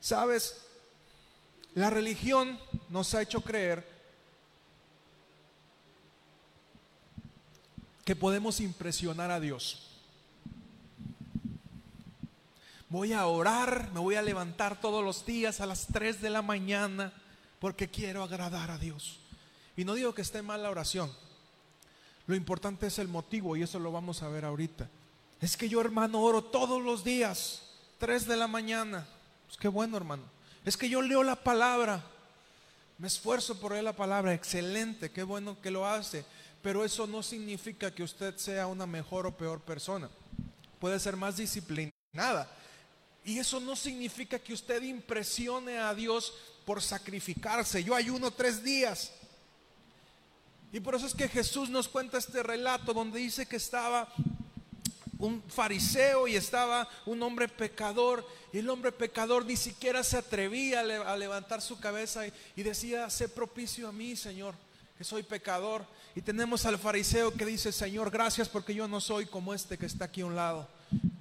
Sabes, 0.00 0.64
la 1.74 1.90
religión 1.90 2.58
nos 2.88 3.12
ha 3.12 3.20
hecho 3.20 3.42
creer 3.42 3.97
que 8.08 8.16
podemos 8.16 8.60
impresionar 8.60 9.30
a 9.30 9.38
Dios. 9.38 9.82
Voy 12.88 13.12
a 13.12 13.26
orar, 13.26 13.90
me 13.92 14.00
voy 14.00 14.14
a 14.14 14.22
levantar 14.22 14.80
todos 14.80 15.04
los 15.04 15.26
días 15.26 15.60
a 15.60 15.66
las 15.66 15.88
3 15.88 16.22
de 16.22 16.30
la 16.30 16.40
mañana 16.40 17.12
porque 17.60 17.88
quiero 17.88 18.22
agradar 18.22 18.70
a 18.70 18.78
Dios. 18.78 19.18
Y 19.76 19.84
no 19.84 19.92
digo 19.92 20.14
que 20.14 20.22
esté 20.22 20.40
mal 20.40 20.62
la 20.62 20.70
oración. 20.70 21.12
Lo 22.26 22.34
importante 22.34 22.86
es 22.86 22.98
el 22.98 23.08
motivo 23.08 23.56
y 23.56 23.62
eso 23.62 23.78
lo 23.78 23.92
vamos 23.92 24.22
a 24.22 24.28
ver 24.28 24.46
ahorita. 24.46 24.88
Es 25.42 25.58
que 25.58 25.68
yo 25.68 25.78
hermano 25.82 26.22
oro 26.22 26.42
todos 26.42 26.82
los 26.82 27.04
días, 27.04 27.60
3 27.98 28.26
de 28.26 28.36
la 28.38 28.48
mañana. 28.48 29.06
Pues 29.48 29.58
qué 29.58 29.68
bueno 29.68 29.98
hermano. 29.98 30.22
Es 30.64 30.78
que 30.78 30.88
yo 30.88 31.02
leo 31.02 31.22
la 31.22 31.36
palabra. 31.36 32.02
Me 32.96 33.06
esfuerzo 33.06 33.60
por 33.60 33.72
leer 33.72 33.84
la 33.84 33.92
palabra. 33.92 34.32
Excelente, 34.32 35.10
qué 35.10 35.24
bueno 35.24 35.60
que 35.60 35.70
lo 35.70 35.86
hace 35.86 36.24
pero 36.62 36.84
eso 36.84 37.06
no 37.06 37.22
significa 37.22 37.94
que 37.94 38.02
usted 38.02 38.36
sea 38.36 38.66
una 38.66 38.86
mejor 38.86 39.26
o 39.26 39.36
peor 39.36 39.60
persona. 39.60 40.10
Puede 40.80 40.98
ser 40.98 41.16
más 41.16 41.36
disciplinada. 41.36 42.50
Y 43.24 43.38
eso 43.38 43.60
no 43.60 43.76
significa 43.76 44.38
que 44.38 44.54
usted 44.54 44.82
impresione 44.82 45.78
a 45.78 45.94
Dios 45.94 46.34
por 46.64 46.82
sacrificarse. 46.82 47.84
Yo 47.84 47.94
ayuno 47.94 48.30
tres 48.30 48.62
días. 48.62 49.12
Y 50.72 50.80
por 50.80 50.94
eso 50.94 51.06
es 51.06 51.14
que 51.14 51.28
Jesús 51.28 51.70
nos 51.70 51.88
cuenta 51.88 52.18
este 52.18 52.42
relato 52.42 52.92
donde 52.92 53.20
dice 53.20 53.46
que 53.46 53.56
estaba 53.56 54.12
un 55.18 55.42
fariseo 55.48 56.28
y 56.28 56.36
estaba 56.36 56.88
un 57.06 57.22
hombre 57.22 57.48
pecador. 57.48 58.26
Y 58.52 58.58
el 58.58 58.68
hombre 58.68 58.92
pecador 58.92 59.44
ni 59.44 59.56
siquiera 59.56 60.02
se 60.02 60.16
atrevía 60.16 60.80
a 60.80 61.16
levantar 61.16 61.62
su 61.62 61.78
cabeza 61.78 62.22
y 62.56 62.62
decía, 62.62 63.08
sé 63.10 63.28
propicio 63.28 63.88
a 63.88 63.92
mí, 63.92 64.16
Señor 64.16 64.54
que 64.98 65.04
soy 65.04 65.22
pecador. 65.22 65.86
Y 66.16 66.20
tenemos 66.20 66.66
al 66.66 66.76
fariseo 66.76 67.32
que 67.32 67.46
dice, 67.46 67.70
Señor, 67.70 68.10
gracias 68.10 68.48
porque 68.48 68.74
yo 68.74 68.88
no 68.88 69.00
soy 69.00 69.26
como 69.26 69.54
este 69.54 69.78
que 69.78 69.86
está 69.86 70.06
aquí 70.06 70.22
a 70.22 70.26
un 70.26 70.34
lado. 70.34 70.68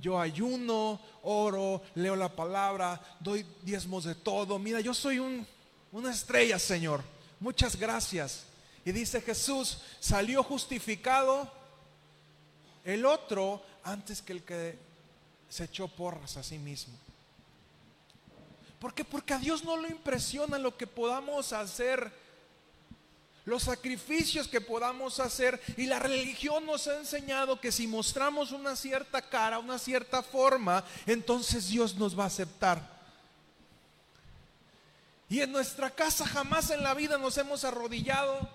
yo 0.02 0.20
ayuno, 0.20 1.00
oro, 1.24 1.84
leo 1.94 2.16
la 2.16 2.30
palabra, 2.30 3.00
doy 3.20 3.46
diezmos 3.62 4.06
de 4.06 4.16
todo. 4.16 4.58
Mira, 4.58 4.80
yo 4.80 4.94
soy 4.94 5.20
un, 5.20 5.46
una 5.92 6.12
estrella, 6.12 6.58
Señor. 6.58 7.04
Muchas 7.40 7.76
gracias. 7.76 8.46
Y 8.84 8.92
dice 8.92 9.22
Jesús, 9.22 9.80
salió 10.00 10.42
justificado 10.42 11.52
el 12.84 13.06
otro 13.06 13.62
antes 13.84 14.22
que 14.22 14.34
el 14.34 14.44
que 14.44 14.80
se 15.50 15.66
echó 15.66 15.88
porras 15.88 16.38
a 16.38 16.44
sí 16.44 16.58
mismo. 16.58 16.96
¿Por 18.80 18.94
qué? 18.94 19.04
Porque 19.04 19.34
a 19.34 19.40
Dios 19.40 19.64
no 19.64 19.76
lo 19.76 19.88
impresiona 19.88 20.58
lo 20.58 20.78
que 20.78 20.88
podamos 20.88 21.52
hacer, 21.54 22.12
los 23.48 23.64
sacrificios 23.64 24.46
que 24.46 24.60
podamos 24.60 25.22
hacer. 25.22 25.60
Y 25.78 25.86
la 25.86 26.00
religión 26.00 26.66
nos 26.66 26.86
ha 26.88 26.98
enseñado 26.98 27.60
que 27.62 27.72
si 27.72 27.88
mostramos 27.88 28.52
una 28.52 28.76
cierta 28.76 29.22
cara, 29.22 29.58
una 29.58 29.80
cierta 29.80 30.22
forma, 30.22 30.84
entonces 31.06 31.70
Dios 31.70 31.96
nos 31.96 32.18
va 32.20 32.26
a 32.26 32.28
aceptar. 32.28 32.98
Y 35.30 35.40
en 35.40 35.54
nuestra 35.54 35.90
casa 35.90 36.28
jamás 36.28 36.72
en 36.72 36.84
la 36.84 36.94
vida 36.94 37.18
nos 37.18 37.38
hemos 37.38 37.64
arrodillado 37.64 38.50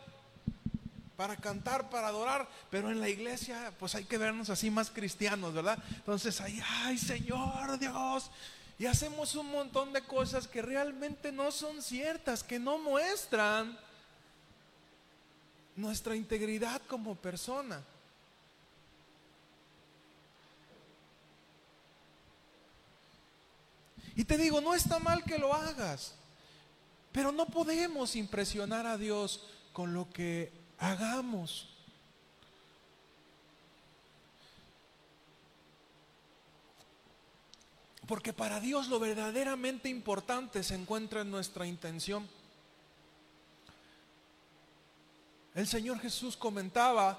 para 1.17 1.37
cantar, 1.37 1.89
para 1.89 2.09
adorar, 2.09 2.47
pero 2.71 2.91
en 2.91 3.01
la 3.01 3.09
iglesia 3.09 3.73
pues 3.79 3.95
hay 3.95 4.05
que 4.05 4.19
vernos 4.19 4.51
así 4.51 4.71
más 4.71 4.91
cristianos, 4.91 5.55
¿verdad? 5.55 5.79
Entonces 5.97 6.39
ahí, 6.43 6.63
ay 6.85 6.99
Señor 6.99 7.79
Dios, 7.79 8.31
y 8.79 8.85
hacemos 8.85 9.37
un 9.37 9.51
montón 9.51 9.95
de 9.95 10.03
cosas 10.03 10.47
que 10.47 10.61
realmente 10.61 11.33
no 11.33 11.51
son 11.51 11.81
ciertas, 11.81 12.43
que 12.43 12.59
no 12.59 12.77
muestran 12.77 13.79
nuestra 15.77 16.17
integridad 16.17 16.83
como 16.89 17.15
persona. 17.15 17.83
Y 24.15 24.25
te 24.25 24.37
digo, 24.37 24.61
no 24.61 24.75
está 24.75 24.99
mal 24.99 25.25
que 25.25 25.39
lo 25.39 25.55
hagas, 25.55 26.15
pero 27.13 27.33
no 27.33 27.47
podemos 27.47 28.15
impresionar 28.15 28.87
a 28.87 28.99
Dios 28.99 29.47
con 29.73 29.95
lo 29.95 30.11
que 30.11 30.53
hagamos. 30.79 31.69
Porque 38.07 38.35
para 38.35 38.61
Dios 38.61 38.89
lo 38.89 38.99
verdaderamente 38.99 39.89
importante 39.89 40.63
se 40.63 40.75
encuentra 40.75 41.23
en 41.23 41.31
nuestra 41.31 41.67
intención. 41.67 42.29
El 45.55 45.67
Señor 45.67 46.01
Jesús 46.01 46.37
comentaba 46.37 47.19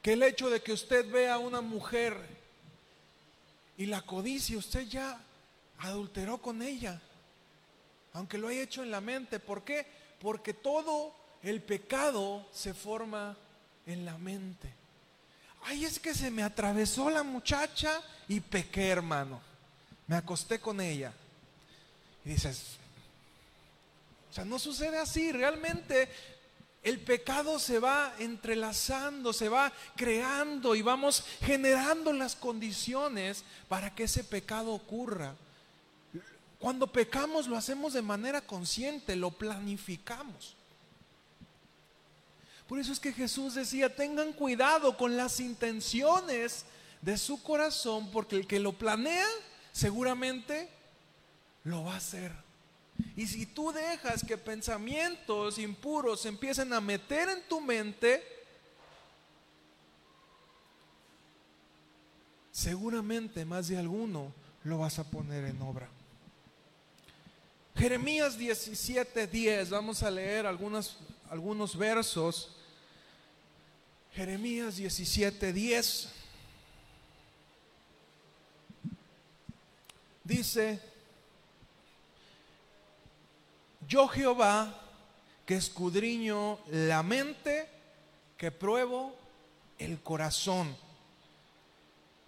que 0.00 0.12
el 0.12 0.22
hecho 0.22 0.50
de 0.50 0.62
que 0.62 0.72
usted 0.72 1.10
vea 1.10 1.34
a 1.34 1.38
una 1.38 1.60
mujer 1.60 2.16
y 3.76 3.86
la 3.86 4.02
codicia, 4.02 4.58
usted 4.58 4.86
ya 4.86 5.20
adulteró 5.78 6.38
con 6.38 6.62
ella, 6.62 7.00
aunque 8.12 8.38
lo 8.38 8.48
haya 8.48 8.62
hecho 8.62 8.82
en 8.82 8.90
la 8.90 9.00
mente. 9.00 9.40
¿Por 9.40 9.64
qué? 9.64 9.86
Porque 10.20 10.54
todo 10.54 11.14
el 11.42 11.60
pecado 11.60 12.46
se 12.52 12.74
forma 12.74 13.36
en 13.86 14.04
la 14.04 14.18
mente. 14.18 14.72
Ay, 15.64 15.84
es 15.84 15.98
que 15.98 16.14
se 16.14 16.30
me 16.30 16.42
atravesó 16.42 17.10
la 17.10 17.22
muchacha 17.22 18.00
y 18.28 18.40
pequé, 18.40 18.88
hermano. 18.88 19.40
Me 20.06 20.16
acosté 20.16 20.60
con 20.60 20.80
ella. 20.80 21.12
Y 22.24 22.30
dices, 22.30 22.76
o 24.30 24.34
sea, 24.34 24.44
no 24.44 24.58
sucede 24.58 24.98
así. 24.98 25.32
Realmente 25.32 26.08
el 26.82 26.98
pecado 27.00 27.58
se 27.58 27.78
va 27.78 28.12
entrelazando, 28.18 29.32
se 29.32 29.48
va 29.48 29.72
creando 29.96 30.74
y 30.74 30.82
vamos 30.82 31.24
generando 31.40 32.12
las 32.12 32.34
condiciones 32.34 33.44
para 33.68 33.94
que 33.94 34.04
ese 34.04 34.24
pecado 34.24 34.72
ocurra. 34.72 35.34
Cuando 36.58 36.88
pecamos 36.88 37.46
lo 37.46 37.56
hacemos 37.56 37.92
de 37.92 38.02
manera 38.02 38.40
consciente, 38.40 39.14
lo 39.14 39.30
planificamos. 39.30 40.56
Por 42.68 42.78
eso 42.78 42.92
es 42.92 43.00
que 43.00 43.12
Jesús 43.12 43.54
decía, 43.54 43.94
tengan 43.94 44.32
cuidado 44.32 44.96
con 44.96 45.16
las 45.16 45.40
intenciones 45.40 46.64
de 47.00 47.18
su 47.18 47.42
corazón, 47.42 48.10
porque 48.10 48.36
el 48.36 48.46
que 48.46 48.58
lo 48.58 48.72
planea 48.72 49.26
seguramente 49.72 50.68
lo 51.64 51.84
va 51.84 51.94
a 51.94 51.98
hacer. 51.98 52.32
Y 53.16 53.26
si 53.26 53.46
tú 53.46 53.72
dejas 53.72 54.24
que 54.24 54.38
pensamientos 54.38 55.58
impuros 55.58 56.24
empiecen 56.26 56.72
a 56.72 56.80
meter 56.80 57.28
en 57.28 57.42
tu 57.48 57.60
mente, 57.60 58.22
seguramente 62.50 63.44
más 63.44 63.68
de 63.68 63.78
alguno 63.78 64.32
lo 64.64 64.78
vas 64.78 64.98
a 64.98 65.04
poner 65.10 65.44
en 65.44 65.60
obra. 65.62 65.88
Jeremías 67.76 68.38
17:10, 68.38 69.70
vamos 69.70 70.02
a 70.02 70.10
leer 70.10 70.46
algunos, 70.46 70.98
algunos 71.30 71.76
versos. 71.76 72.54
Jeremías 74.14 74.78
17:10 74.78 76.08
dice, 80.24 80.91
yo 83.88 84.08
Jehová 84.08 84.78
que 85.46 85.56
escudriño 85.56 86.58
la 86.70 87.02
mente, 87.02 87.68
que 88.36 88.50
pruebo 88.50 89.14
el 89.78 90.00
corazón, 90.00 90.76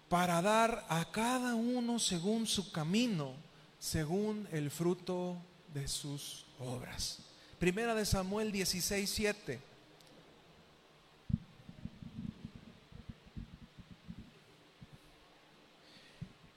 para 0.09 0.41
dar 0.41 0.85
a 0.89 1.11
cada 1.11 1.55
uno 1.55 1.99
según 1.99 2.45
su 2.45 2.71
camino, 2.71 3.33
según 3.79 4.47
el 4.51 4.69
fruto 4.69 5.37
de 5.73 5.87
sus 5.87 6.45
obras. 6.59 7.19
Primera 7.59 7.95
de 7.95 8.05
Samuel 8.05 8.51
16, 8.51 9.09
7. 9.09 9.59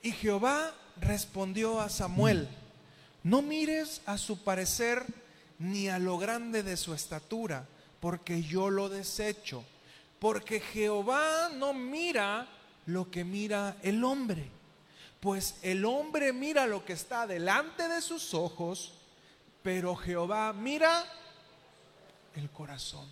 Y 0.02 0.12
Jehová 0.12 0.74
respondió 1.00 1.80
a 1.80 1.88
Samuel, 1.88 2.48
no 3.22 3.42
mires 3.42 4.00
a 4.06 4.18
su 4.18 4.42
parecer 4.42 5.04
ni 5.58 5.88
a 5.88 5.98
lo 5.98 6.18
grande 6.18 6.62
de 6.62 6.76
su 6.76 6.94
estatura, 6.94 7.66
porque 8.00 8.42
yo 8.42 8.70
lo 8.70 8.88
desecho. 8.88 9.64
Porque 10.18 10.60
Jehová 10.60 11.50
no 11.54 11.74
mira 11.74 12.48
lo 12.86 13.10
que 13.10 13.24
mira 13.24 13.76
el 13.82 14.02
hombre, 14.02 14.50
pues 15.20 15.56
el 15.62 15.84
hombre 15.84 16.32
mira 16.32 16.66
lo 16.66 16.84
que 16.84 16.94
está 16.94 17.26
delante 17.26 17.88
de 17.88 18.00
sus 18.00 18.34
ojos, 18.34 18.94
pero 19.62 19.94
Jehová 19.94 20.52
mira 20.52 21.04
el 22.34 22.48
corazón. 22.50 23.06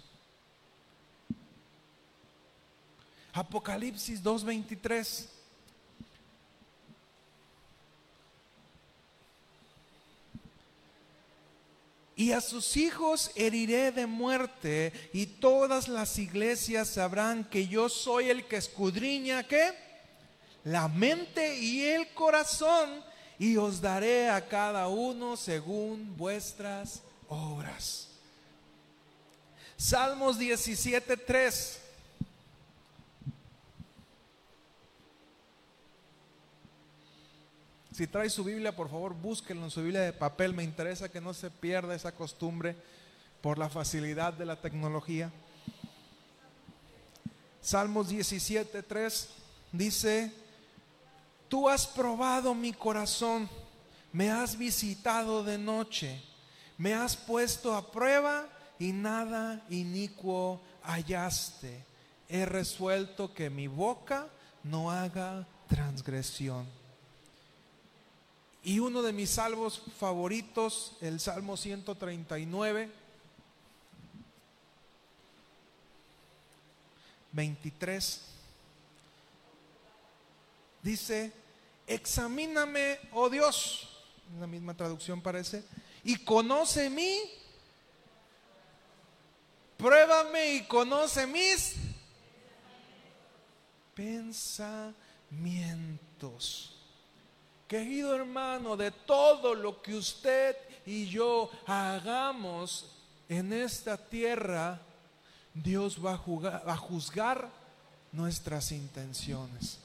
Apocalipsis 3.33 4.23
2.23. 4.23 5.36
y 12.16 12.33
a 12.33 12.40
sus 12.40 12.79
hijos 12.79 13.31
heriré 13.35 13.92
de 13.92 14.07
muerte, 14.07 14.92
y 15.12 15.26
todas 15.26 15.87
las 15.87 16.18
iglesias 16.18 16.88
sabrán 16.88 17.44
que 17.44 17.68
yo 17.68 17.90
soy 17.90 18.31
el 18.31 18.46
que 18.46 18.57
escudriña, 18.57 19.42
¿qué? 19.42 19.74
La 20.64 20.88
mente 20.88 21.59
y 21.59 21.85
el 21.85 22.09
corazón, 22.14 23.05
y 23.38 23.59
os 23.59 23.83
daré 23.83 24.31
a 24.31 24.48
cada 24.48 24.88
uno 24.88 25.37
según 25.37 26.16
vuestras 26.16 27.02
obras. 27.29 28.09
Salmos 29.76 30.38
17, 30.38 31.18
Si 37.96 38.06
trae 38.06 38.28
su 38.28 38.44
Biblia, 38.44 38.76
por 38.76 38.90
favor, 38.90 39.14
búsquenlo 39.14 39.64
en 39.64 39.70
su 39.70 39.80
Biblia 39.80 40.02
de 40.02 40.12
papel. 40.12 40.52
Me 40.52 40.62
interesa 40.62 41.09
que 41.09 41.18
no 41.18 41.32
se 41.32 41.50
pierda 41.50 41.94
esa 41.94 42.12
costumbre 42.12 42.76
por 43.40 43.56
la 43.56 43.70
facilidad 43.70 44.35
de 44.35 44.44
la 44.44 44.61
tecnología. 44.61 45.32
Salmos 47.62 48.11
17, 48.11 48.82
3 48.82 49.28
dice, 49.72 50.30
tú 51.48 51.70
has 51.70 51.87
probado 51.87 52.54
mi 52.54 52.74
corazón, 52.74 53.48
me 54.12 54.30
has 54.30 54.59
visitado 54.59 55.42
de 55.42 55.56
noche, 55.56 56.20
me 56.76 56.92
has 56.92 57.16
puesto 57.16 57.74
a 57.74 57.90
prueba 57.90 58.46
y 58.78 58.92
nada 58.92 59.64
inicuo 59.70 60.61
hallaste. 60.82 61.82
He 62.28 62.44
resuelto 62.44 63.32
que 63.32 63.48
mi 63.48 63.68
boca 63.68 64.26
no 64.64 64.90
haga 64.90 65.46
transgresión. 65.66 66.66
Y 68.66 68.81
uno 68.81 69.00
de 69.00 69.12
mis 69.12 69.31
salvos 69.31 69.81
favoritos, 69.96 70.96
el 71.00 71.20
Salmo 71.20 71.57
139, 71.57 72.90
23, 77.31 78.20
dice, 80.83 81.33
examíname, 81.87 82.98
oh 83.12 83.31
Dios, 83.31 83.88
en 84.35 84.40
la 84.40 84.48
misma 84.48 84.76
traducción 84.76 85.20
parece, 85.20 85.62
y 86.02 86.16
conoce 86.24 86.90
mí, 86.90 87.20
pruébame 89.76 90.55
y 90.55 90.66
conoce 90.66 91.24
mis 91.29 91.74
pensamientos. 93.94 96.76
Querido 97.68 98.14
hermano, 98.14 98.76
de 98.76 98.90
todo 98.90 99.55
lo 99.55 99.83
que 99.83 99.94
usted 99.94 100.57
y 100.85 101.07
yo 101.07 101.50
hagamos 101.66 102.87
en 103.29 103.52
esta 103.52 103.96
tierra, 103.96 104.81
Dios 105.52 105.98
va 106.05 106.12
a, 106.12 106.76
juzgar 106.76 107.50
nuestras 108.12 108.70
intenciones. 108.70 109.81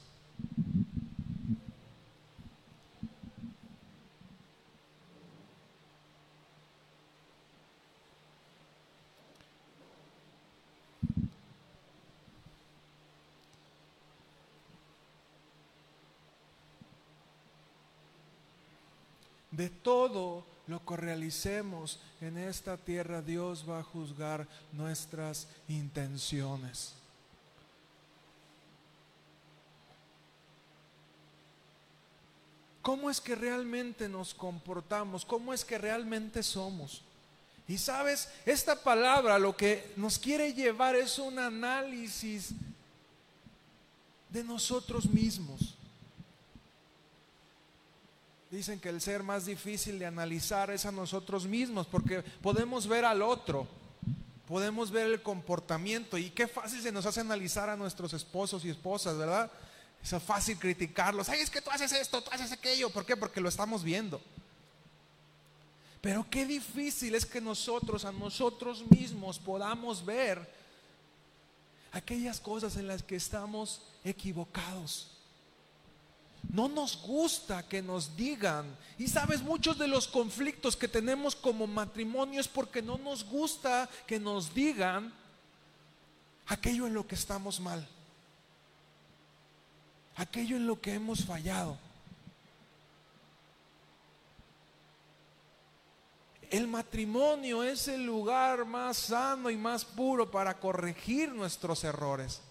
De 19.52 19.70
todo 19.70 20.44
lo 20.66 20.84
que 20.84 20.96
realicemos 20.96 22.00
en 22.20 22.38
esta 22.38 22.76
tierra, 22.76 23.22
Dios 23.22 23.64
va 23.68 23.80
a 23.80 23.84
juzgar 23.84 24.48
nuestras 24.72 25.46
intenciones. 25.68 26.94
¿Cómo 32.80 33.08
es 33.08 33.20
que 33.20 33.36
realmente 33.36 34.08
nos 34.08 34.34
comportamos? 34.34 35.24
¿Cómo 35.24 35.54
es 35.54 35.64
que 35.64 35.78
realmente 35.78 36.42
somos? 36.42 37.02
Y 37.68 37.78
sabes, 37.78 38.28
esta 38.44 38.74
palabra 38.74 39.38
lo 39.38 39.56
que 39.56 39.92
nos 39.96 40.18
quiere 40.18 40.52
llevar 40.52 40.96
es 40.96 41.18
un 41.18 41.38
análisis 41.38 42.50
de 44.28 44.42
nosotros 44.42 45.06
mismos. 45.06 45.76
Dicen 48.52 48.78
que 48.78 48.90
el 48.90 49.00
ser 49.00 49.22
más 49.22 49.46
difícil 49.46 49.98
de 49.98 50.04
analizar 50.04 50.70
es 50.70 50.84
a 50.84 50.92
nosotros 50.92 51.46
mismos, 51.46 51.86
porque 51.86 52.20
podemos 52.42 52.86
ver 52.86 53.06
al 53.06 53.22
otro, 53.22 53.66
podemos 54.46 54.90
ver 54.90 55.06
el 55.06 55.22
comportamiento 55.22 56.18
y 56.18 56.28
qué 56.28 56.46
fácil 56.46 56.82
se 56.82 56.92
nos 56.92 57.06
hace 57.06 57.20
analizar 57.20 57.70
a 57.70 57.76
nuestros 57.76 58.12
esposos 58.12 58.62
y 58.66 58.68
esposas, 58.68 59.16
¿verdad? 59.16 59.50
Es 60.02 60.14
fácil 60.22 60.58
criticarlos. 60.58 61.30
Ay, 61.30 61.40
es 61.40 61.48
que 61.48 61.62
tú 61.62 61.70
haces 61.70 61.92
esto, 61.92 62.22
tú 62.22 62.30
haces 62.30 62.52
aquello. 62.52 62.90
¿Por 62.90 63.06
qué? 63.06 63.16
Porque 63.16 63.40
lo 63.40 63.48
estamos 63.48 63.82
viendo. 63.82 64.20
Pero 66.02 66.26
qué 66.28 66.44
difícil 66.44 67.14
es 67.14 67.24
que 67.24 67.40
nosotros, 67.40 68.04
a 68.04 68.12
nosotros 68.12 68.84
mismos, 68.90 69.38
podamos 69.38 70.04
ver 70.04 70.46
aquellas 71.90 72.38
cosas 72.38 72.76
en 72.76 72.86
las 72.86 73.02
que 73.02 73.16
estamos 73.16 73.80
equivocados. 74.04 75.21
No 76.50 76.68
nos 76.68 77.00
gusta 77.02 77.66
que 77.68 77.82
nos 77.82 78.16
digan. 78.16 78.66
Y 78.98 79.08
sabes, 79.08 79.42
muchos 79.42 79.78
de 79.78 79.88
los 79.88 80.06
conflictos 80.06 80.76
que 80.76 80.88
tenemos 80.88 81.34
como 81.34 81.66
matrimonio 81.66 82.40
es 82.40 82.48
porque 82.48 82.82
no 82.82 82.98
nos 82.98 83.24
gusta 83.24 83.88
que 84.06 84.18
nos 84.18 84.52
digan 84.52 85.12
aquello 86.46 86.86
en 86.86 86.94
lo 86.94 87.06
que 87.06 87.14
estamos 87.14 87.60
mal. 87.60 87.86
Aquello 90.16 90.56
en 90.56 90.66
lo 90.66 90.80
que 90.80 90.94
hemos 90.94 91.24
fallado. 91.24 91.78
El 96.50 96.68
matrimonio 96.68 97.62
es 97.62 97.88
el 97.88 98.04
lugar 98.04 98.66
más 98.66 98.98
sano 98.98 99.48
y 99.48 99.56
más 99.56 99.86
puro 99.86 100.30
para 100.30 100.60
corregir 100.60 101.32
nuestros 101.32 101.82
errores. 101.82 102.42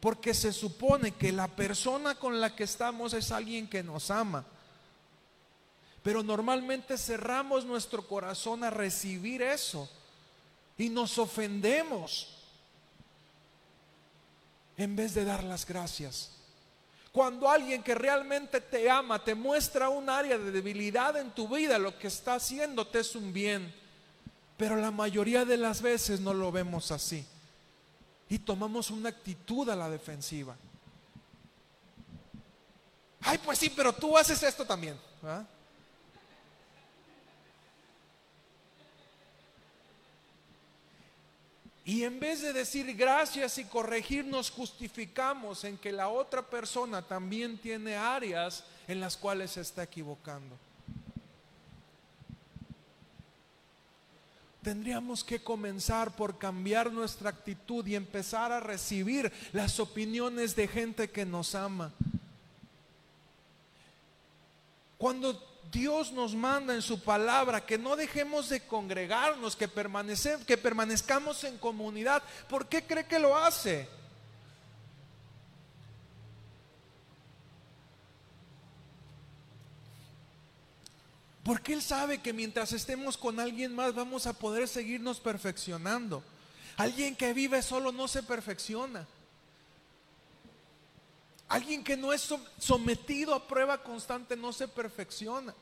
Porque 0.00 0.34
se 0.34 0.52
supone 0.52 1.12
que 1.12 1.32
la 1.32 1.48
persona 1.48 2.14
con 2.14 2.40
la 2.40 2.54
que 2.54 2.64
estamos 2.64 3.14
es 3.14 3.32
alguien 3.32 3.66
que 3.66 3.82
nos 3.82 4.10
ama. 4.10 4.44
Pero 6.02 6.22
normalmente 6.22 6.98
cerramos 6.98 7.64
nuestro 7.64 8.06
corazón 8.06 8.62
a 8.62 8.70
recibir 8.70 9.42
eso 9.42 9.88
y 10.78 10.88
nos 10.88 11.18
ofendemos 11.18 12.28
en 14.76 14.94
vez 14.94 15.14
de 15.14 15.24
dar 15.24 15.42
las 15.42 15.66
gracias. 15.66 16.32
Cuando 17.10 17.48
alguien 17.48 17.82
que 17.82 17.94
realmente 17.94 18.60
te 18.60 18.90
ama 18.90 19.24
te 19.24 19.34
muestra 19.34 19.88
un 19.88 20.10
área 20.10 20.36
de 20.36 20.50
debilidad 20.50 21.16
en 21.16 21.30
tu 21.30 21.48
vida, 21.48 21.78
lo 21.78 21.98
que 21.98 22.08
está 22.08 22.34
haciéndote 22.34 23.00
es 23.00 23.16
un 23.16 23.32
bien. 23.32 23.74
Pero 24.58 24.76
la 24.76 24.90
mayoría 24.90 25.46
de 25.46 25.56
las 25.56 25.80
veces 25.80 26.20
no 26.20 26.34
lo 26.34 26.52
vemos 26.52 26.92
así 26.92 27.26
y 28.28 28.38
tomamos 28.38 28.90
una 28.90 29.08
actitud 29.08 29.68
a 29.68 29.76
la 29.76 29.88
defensiva. 29.88 30.56
Ay, 33.20 33.38
pues 33.38 33.58
sí, 33.58 33.70
pero 33.70 33.92
tú 33.92 34.16
haces 34.16 34.42
esto 34.42 34.64
también. 34.64 34.98
Y 41.84 42.02
en 42.02 42.18
vez 42.18 42.42
de 42.42 42.52
decir 42.52 42.96
gracias 42.96 43.58
y 43.58 43.64
corregir, 43.64 44.24
nos 44.24 44.50
justificamos 44.50 45.62
en 45.62 45.78
que 45.78 45.92
la 45.92 46.08
otra 46.08 46.42
persona 46.42 47.02
también 47.02 47.58
tiene 47.58 47.96
áreas 47.96 48.64
en 48.88 49.00
las 49.00 49.16
cuales 49.16 49.52
se 49.52 49.60
está 49.60 49.84
equivocando. 49.84 50.56
Tendríamos 54.66 55.22
que 55.22 55.38
comenzar 55.38 56.16
por 56.16 56.38
cambiar 56.38 56.90
nuestra 56.90 57.30
actitud 57.30 57.86
y 57.86 57.94
empezar 57.94 58.50
a 58.50 58.58
recibir 58.58 59.32
las 59.52 59.78
opiniones 59.78 60.56
de 60.56 60.66
gente 60.66 61.08
que 61.08 61.24
nos 61.24 61.54
ama. 61.54 61.92
Cuando 64.98 65.40
Dios 65.70 66.10
nos 66.10 66.34
manda 66.34 66.74
en 66.74 66.82
su 66.82 67.00
palabra 67.00 67.64
que 67.64 67.78
no 67.78 67.94
dejemos 67.94 68.48
de 68.48 68.66
congregarnos, 68.66 69.54
que, 69.54 69.70
que 70.44 70.58
permanezcamos 70.58 71.44
en 71.44 71.58
comunidad, 71.58 72.20
¿por 72.48 72.66
qué 72.66 72.82
cree 72.82 73.06
que 73.06 73.20
lo 73.20 73.36
hace? 73.36 73.88
Porque 81.46 81.74
Él 81.74 81.80
sabe 81.80 82.18
que 82.18 82.32
mientras 82.32 82.72
estemos 82.72 83.16
con 83.16 83.38
alguien 83.38 83.72
más 83.72 83.94
vamos 83.94 84.26
a 84.26 84.32
poder 84.32 84.66
seguirnos 84.66 85.20
perfeccionando. 85.20 86.24
Alguien 86.76 87.14
que 87.14 87.32
vive 87.32 87.62
solo 87.62 87.92
no 87.92 88.08
se 88.08 88.24
perfecciona. 88.24 89.06
Alguien 91.46 91.84
que 91.84 91.96
no 91.96 92.12
es 92.12 92.34
sometido 92.58 93.32
a 93.32 93.46
prueba 93.46 93.80
constante 93.80 94.36
no 94.36 94.52
se 94.52 94.66
perfecciona. 94.66 95.54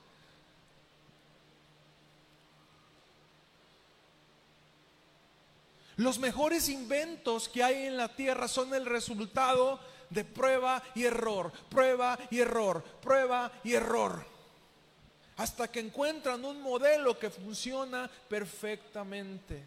Los 5.96 6.18
mejores 6.18 6.70
inventos 6.70 7.46
que 7.50 7.62
hay 7.62 7.88
en 7.88 7.98
la 7.98 8.08
tierra 8.16 8.48
son 8.48 8.72
el 8.72 8.86
resultado 8.86 9.78
de 10.08 10.24
prueba 10.24 10.82
y 10.94 11.04
error, 11.04 11.52
prueba 11.68 12.18
y 12.30 12.40
error, 12.40 12.82
prueba 13.02 13.52
y 13.62 13.74
error 13.74 14.33
hasta 15.36 15.70
que 15.70 15.80
encuentran 15.80 16.44
un 16.44 16.60
modelo 16.60 17.18
que 17.18 17.30
funciona 17.30 18.10
perfectamente. 18.28 19.62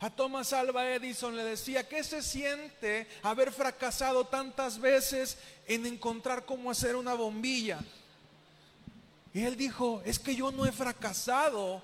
A 0.00 0.10
Thomas 0.10 0.52
Alva 0.52 0.90
Edison 0.90 1.36
le 1.36 1.44
decía, 1.44 1.88
¿qué 1.88 2.02
se 2.04 2.22
siente 2.22 3.06
haber 3.22 3.52
fracasado 3.52 4.26
tantas 4.26 4.78
veces 4.78 5.38
en 5.66 5.86
encontrar 5.86 6.44
cómo 6.44 6.70
hacer 6.70 6.96
una 6.96 7.14
bombilla? 7.14 7.80
Y 9.32 9.42
él 9.44 9.56
dijo, 9.56 10.02
es 10.04 10.18
que 10.18 10.36
yo 10.36 10.50
no 10.50 10.66
he 10.66 10.72
fracasado 10.72 11.82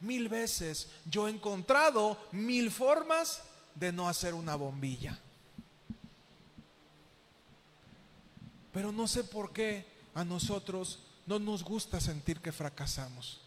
mil 0.00 0.28
veces, 0.28 0.88
yo 1.04 1.28
he 1.28 1.30
encontrado 1.30 2.18
mil 2.32 2.70
formas 2.70 3.42
de 3.74 3.92
no 3.92 4.08
hacer 4.08 4.34
una 4.34 4.56
bombilla. 4.56 5.18
Pero 8.72 8.92
no 8.92 9.06
sé 9.06 9.24
por 9.24 9.52
qué 9.52 9.84
a 10.14 10.24
nosotros 10.24 10.98
no 11.26 11.38
nos 11.38 11.62
gusta 11.62 12.00
sentir 12.00 12.40
que 12.40 12.52
fracasamos. 12.52 13.40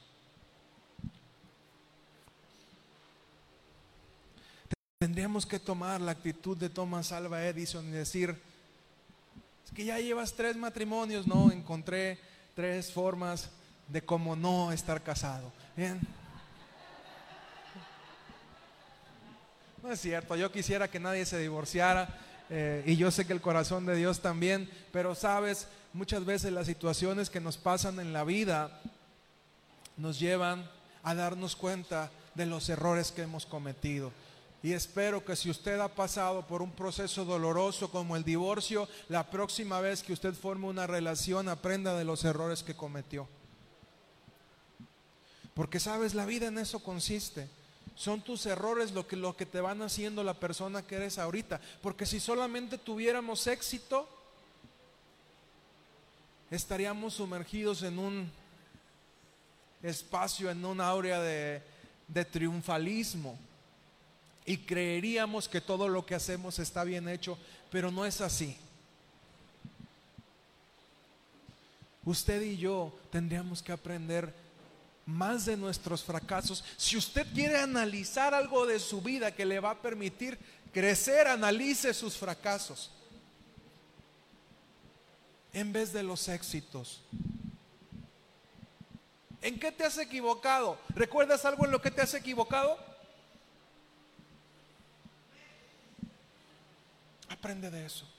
Tendríamos 4.99 5.45
que 5.45 5.59
tomar 5.59 5.99
la 5.99 6.11
actitud 6.13 6.57
de 6.57 6.69
Thomas 6.69 7.11
Alva 7.11 7.45
Edison 7.45 7.85
y 7.89 7.91
decir, 7.91 8.41
es 9.65 9.71
que 9.73 9.83
ya 9.83 9.99
llevas 9.99 10.33
tres 10.33 10.55
matrimonios, 10.55 11.27
no, 11.27 11.51
encontré 11.51 12.17
tres 12.55 12.91
formas 12.91 13.49
de 13.89 14.01
cómo 14.01 14.35
no 14.35 14.71
estar 14.71 15.03
casado. 15.03 15.51
Bien. 15.75 15.99
No 19.81 19.91
es 19.91 19.99
cierto, 19.99 20.37
yo 20.37 20.49
quisiera 20.49 20.89
que 20.89 21.01
nadie 21.01 21.25
se 21.25 21.37
divorciara. 21.37 22.07
Eh, 22.55 22.83
y 22.85 22.97
yo 22.97 23.09
sé 23.09 23.25
que 23.25 23.33
el 23.33 23.41
corazón 23.41 23.87
de 23.87 23.95
Dios 23.95 24.19
también, 24.19 24.69
pero 24.91 25.15
sabes, 25.15 25.67
muchas 25.91 26.23
veces 26.23 26.51
las 26.51 26.67
situaciones 26.67 27.31
que 27.31 27.41
nos 27.41 27.57
pasan 27.57 27.99
en 27.99 28.13
la 28.13 28.23
vida 28.23 28.79
nos 29.97 30.19
llevan 30.19 30.69
a 31.01 31.15
darnos 31.15 31.55
cuenta 31.55 32.11
de 32.35 32.45
los 32.45 32.69
errores 32.69 33.11
que 33.11 33.23
hemos 33.23 33.47
cometido. 33.47 34.11
Y 34.61 34.73
espero 34.73 35.25
que 35.25 35.35
si 35.35 35.49
usted 35.49 35.79
ha 35.79 35.87
pasado 35.87 36.45
por 36.45 36.61
un 36.61 36.69
proceso 36.69 37.25
doloroso 37.25 37.89
como 37.89 38.15
el 38.15 38.23
divorcio, 38.23 38.87
la 39.09 39.31
próxima 39.31 39.81
vez 39.81 40.03
que 40.03 40.13
usted 40.13 40.35
forme 40.35 40.67
una 40.67 40.85
relación 40.85 41.49
aprenda 41.49 41.97
de 41.97 42.05
los 42.05 42.23
errores 42.23 42.61
que 42.61 42.75
cometió. 42.75 43.27
Porque 45.55 45.79
sabes, 45.79 46.13
la 46.13 46.27
vida 46.27 46.49
en 46.49 46.59
eso 46.59 46.83
consiste. 46.83 47.49
Son 47.95 48.21
tus 48.21 48.45
errores 48.45 48.91
lo 48.91 49.07
que, 49.07 49.15
lo 49.15 49.35
que 49.35 49.45
te 49.45 49.61
van 49.61 49.81
haciendo 49.81 50.23
la 50.23 50.33
persona 50.33 50.81
que 50.81 50.95
eres 50.95 51.17
ahorita. 51.19 51.61
Porque 51.81 52.05
si 52.05 52.19
solamente 52.19 52.77
tuviéramos 52.77 53.45
éxito, 53.47 54.07
estaríamos 56.49 57.15
sumergidos 57.15 57.83
en 57.83 57.99
un 57.99 58.31
espacio, 59.81 60.49
en 60.49 60.63
un 60.65 60.81
áurea 60.81 61.21
de, 61.21 61.61
de 62.07 62.25
triunfalismo. 62.25 63.37
Y 64.45 64.57
creeríamos 64.57 65.47
que 65.47 65.61
todo 65.61 65.87
lo 65.87 66.05
que 66.05 66.15
hacemos 66.15 66.59
está 66.59 66.83
bien 66.83 67.07
hecho, 67.07 67.37
pero 67.69 67.91
no 67.91 68.05
es 68.05 68.21
así. 68.21 68.57
Usted 72.05 72.41
y 72.41 72.57
yo 72.57 72.93
tendríamos 73.11 73.63
que 73.63 73.71
aprender 73.71 74.33
más 75.05 75.45
de 75.45 75.57
nuestros 75.57 76.03
fracasos. 76.03 76.63
Si 76.77 76.97
usted 76.97 77.27
quiere 77.33 77.57
analizar 77.57 78.33
algo 78.33 78.65
de 78.65 78.79
su 78.79 79.01
vida 79.01 79.31
que 79.31 79.45
le 79.45 79.59
va 79.59 79.71
a 79.71 79.81
permitir 79.81 80.37
crecer, 80.71 81.27
analice 81.27 81.93
sus 81.93 82.17
fracasos 82.17 82.91
en 85.53 85.71
vez 85.71 85.93
de 85.93 86.03
los 86.03 86.27
éxitos. 86.27 87.01
¿En 89.41 89.59
qué 89.59 89.71
te 89.71 89.83
has 89.83 89.97
equivocado? 89.97 90.77
¿Recuerdas 90.89 91.45
algo 91.45 91.65
en 91.65 91.71
lo 91.71 91.81
que 91.81 91.91
te 91.91 92.01
has 92.01 92.13
equivocado? 92.13 92.77
Aprende 97.29 97.69
de 97.69 97.85
eso. 97.85 98.12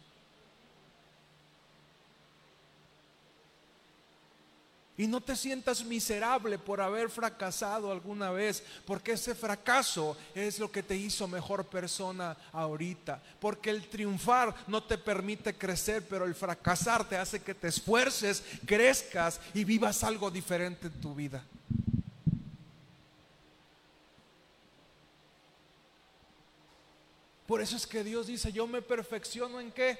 Y 4.96 5.08
no 5.08 5.20
te 5.20 5.34
sientas 5.34 5.84
miserable 5.84 6.56
por 6.56 6.80
haber 6.80 7.10
fracasado 7.10 7.90
alguna 7.90 8.30
vez, 8.30 8.62
porque 8.86 9.12
ese 9.12 9.34
fracaso 9.34 10.16
es 10.36 10.60
lo 10.60 10.70
que 10.70 10.84
te 10.84 10.96
hizo 10.96 11.26
mejor 11.26 11.66
persona 11.66 12.36
ahorita. 12.52 13.20
Porque 13.40 13.70
el 13.70 13.88
triunfar 13.88 14.54
no 14.68 14.84
te 14.84 14.96
permite 14.96 15.54
crecer, 15.54 16.06
pero 16.08 16.26
el 16.26 16.34
fracasar 16.36 17.08
te 17.08 17.16
hace 17.16 17.42
que 17.42 17.54
te 17.54 17.68
esfuerces, 17.68 18.44
crezcas 18.64 19.40
y 19.52 19.64
vivas 19.64 20.04
algo 20.04 20.30
diferente 20.30 20.86
en 20.86 21.00
tu 21.00 21.12
vida. 21.12 21.44
Por 27.48 27.60
eso 27.60 27.76
es 27.76 27.86
que 27.86 28.04
Dios 28.04 28.28
dice, 28.28 28.52
yo 28.52 28.66
me 28.66 28.80
perfecciono 28.80 29.60
en 29.60 29.70
qué? 29.72 29.98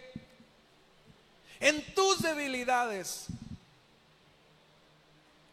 En 1.59 1.85
tus 1.95 2.23
debilidades. 2.23 3.27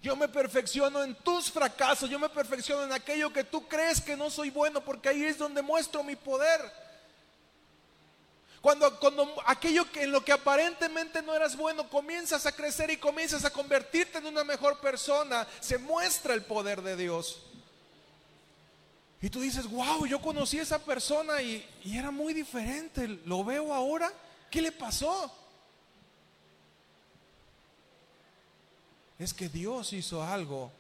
Yo 0.02 0.16
me 0.16 0.28
perfecciono 0.28 1.04
en 1.04 1.14
tus 1.14 1.52
fracasos, 1.52 2.10
yo 2.10 2.18
me 2.18 2.28
perfecciono 2.28 2.84
en 2.84 2.92
aquello 2.92 3.32
que 3.32 3.44
tú 3.44 3.68
crees 3.68 4.02
que 4.02 4.18
no 4.18 4.32
soy 4.32 4.50
bueno, 4.50 4.82
porque 4.82 5.10
ahí 5.10 5.24
es 5.24 5.38
donde 5.38 5.62
muestro 5.62 6.04
mi 6.04 6.16
poder. 6.16 6.60
Cuando, 8.62 9.00
cuando 9.00 9.36
aquello 9.46 9.92
que 9.92 10.04
en 10.04 10.12
lo 10.12 10.26
que 10.26 10.32
aparentemente 10.32 11.22
no 11.22 11.36
eras 11.36 11.56
bueno 11.56 11.88
comienzas 11.88 12.46
a 12.48 12.52
crecer 12.52 12.90
y 12.90 12.98
comienzas 12.98 13.46
a 13.46 13.52
convertirte 13.52 14.18
en 14.18 14.26
una 14.26 14.44
mejor 14.44 14.80
persona, 14.80 15.48
se 15.60 15.78
muestra 15.78 16.34
el 16.34 16.44
poder 16.44 16.82
de 16.82 16.96
Dios. 16.96 17.44
Y 19.22 19.30
tú 19.30 19.42
dices, 19.42 19.70
wow, 19.70 20.08
yo 20.08 20.20
conocí 20.20 20.58
a 20.58 20.64
esa 20.64 20.80
persona 20.80 21.44
y, 21.44 21.68
y 21.84 21.96
era 21.96 22.10
muy 22.10 22.34
diferente, 22.34 23.08
lo 23.26 23.44
veo 23.44 23.72
ahora, 23.72 24.12
¿qué 24.50 24.64
le 24.64 24.72
pasó? 24.72 25.32
Es 29.24 29.34
que 29.36 29.50
Dios 29.50 29.94
hizo 29.94 30.24
algo 30.24 30.72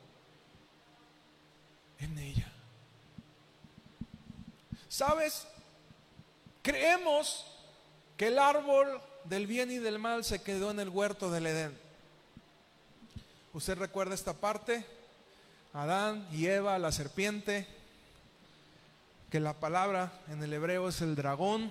en 2.00 2.18
ella. 2.18 2.52
¿Sabes? 4.90 5.48
Creemos 6.64 7.46
que 8.18 8.28
el 8.28 8.40
árbol 8.40 9.00
del 9.26 9.46
bien 9.46 9.70
y 9.70 9.78
del 9.78 10.00
mal 10.00 10.24
se 10.24 10.42
quedó 10.42 10.72
en 10.72 10.80
el 10.80 10.90
huerto 10.90 11.30
del 11.30 11.46
Edén. 11.46 11.78
¿Usted 13.54 13.78
recuerda 13.78 14.16
esta 14.16 14.34
parte? 14.34 14.86
Adán 15.74 16.28
y 16.32 16.48
Eva, 16.48 16.80
la 16.80 16.92
serpiente, 16.92 17.68
que 19.30 19.40
la 19.40 19.54
palabra 19.54 20.12
en 20.30 20.42
el 20.42 20.52
hebreo 20.52 20.90
es 20.90 21.02
el 21.02 21.16
dragón. 21.16 21.70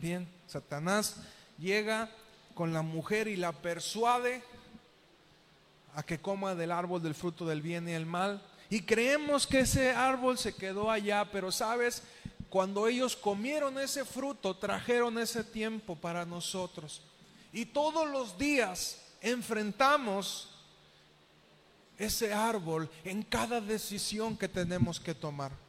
Bien, 0.00 0.28
Satanás 0.48 1.16
llega 1.56 2.10
con 2.54 2.72
la 2.72 2.82
mujer 2.82 3.28
y 3.28 3.36
la 3.36 3.52
persuade 3.52 4.42
a 5.96 6.02
que 6.02 6.20
coma 6.20 6.54
del 6.54 6.70
árbol 6.70 7.02
del 7.02 7.14
fruto 7.14 7.46
del 7.46 7.62
bien 7.62 7.88
y 7.88 7.92
el 7.92 8.06
mal. 8.06 8.40
Y 8.68 8.82
creemos 8.82 9.46
que 9.46 9.60
ese 9.60 9.90
árbol 9.90 10.38
se 10.38 10.54
quedó 10.54 10.90
allá, 10.90 11.24
pero 11.32 11.50
sabes, 11.50 12.02
cuando 12.50 12.86
ellos 12.86 13.16
comieron 13.16 13.78
ese 13.78 14.04
fruto, 14.04 14.54
trajeron 14.56 15.18
ese 15.18 15.42
tiempo 15.42 15.96
para 15.96 16.24
nosotros. 16.24 17.00
Y 17.50 17.64
todos 17.64 18.08
los 18.08 18.36
días 18.36 19.00
enfrentamos 19.22 20.50
ese 21.96 22.32
árbol 22.32 22.90
en 23.02 23.22
cada 23.22 23.60
decisión 23.62 24.36
que 24.36 24.48
tenemos 24.48 25.00
que 25.00 25.14
tomar 25.14 25.65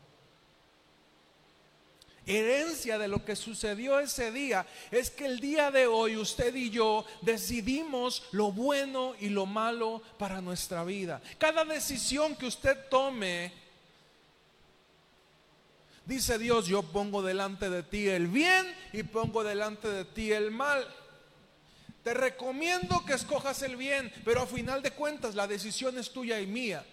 herencia 2.28 2.98
de 3.00 3.08
lo 3.08 3.24
que 3.24 3.36
sucedió 3.36 4.00
ese 4.00 4.32
día 4.32 4.68
es 4.92 5.10
que 5.10 5.26
el 5.26 5.40
día 5.40 5.72
de 5.72 5.88
hoy 5.88 6.18
usted 6.18 6.54
y 6.54 6.70
yo 6.70 7.06
decidimos 7.22 8.24
lo 8.32 8.52
bueno 8.52 9.16
y 9.20 9.30
lo 9.30 9.46
malo 9.46 10.02
para 10.20 10.42
nuestra 10.42 10.84
vida. 10.84 11.22
Cada 11.38 11.63
decisión 11.63 12.36
que 12.36 12.46
usted 12.46 12.78
tome, 12.90 13.54
dice 16.06 16.38
Dios, 16.38 16.68
yo 16.68 16.84
pongo 16.84 17.24
delante 17.24 17.70
de 17.70 17.82
ti 17.82 18.08
el 18.10 18.28
bien 18.28 18.66
y 18.92 19.04
pongo 19.04 19.44
delante 19.44 19.88
de 19.88 20.06
ti 20.06 20.34
el 20.34 20.52
mal. 20.52 20.86
Te 22.04 22.13
recomiendo 22.13 23.04
que 23.06 23.13
escojas 23.13 23.62
el 23.63 23.76
bien, 23.76 24.12
pero 24.24 24.42
a 24.42 24.48
final 24.48 24.82
de 24.82 24.92
cuentas 24.92 25.36
la 25.36 25.48
decisión 25.48 25.98
es 25.98 26.12
tuya 26.12 26.40
y 26.40 26.48
mía. 26.48 26.86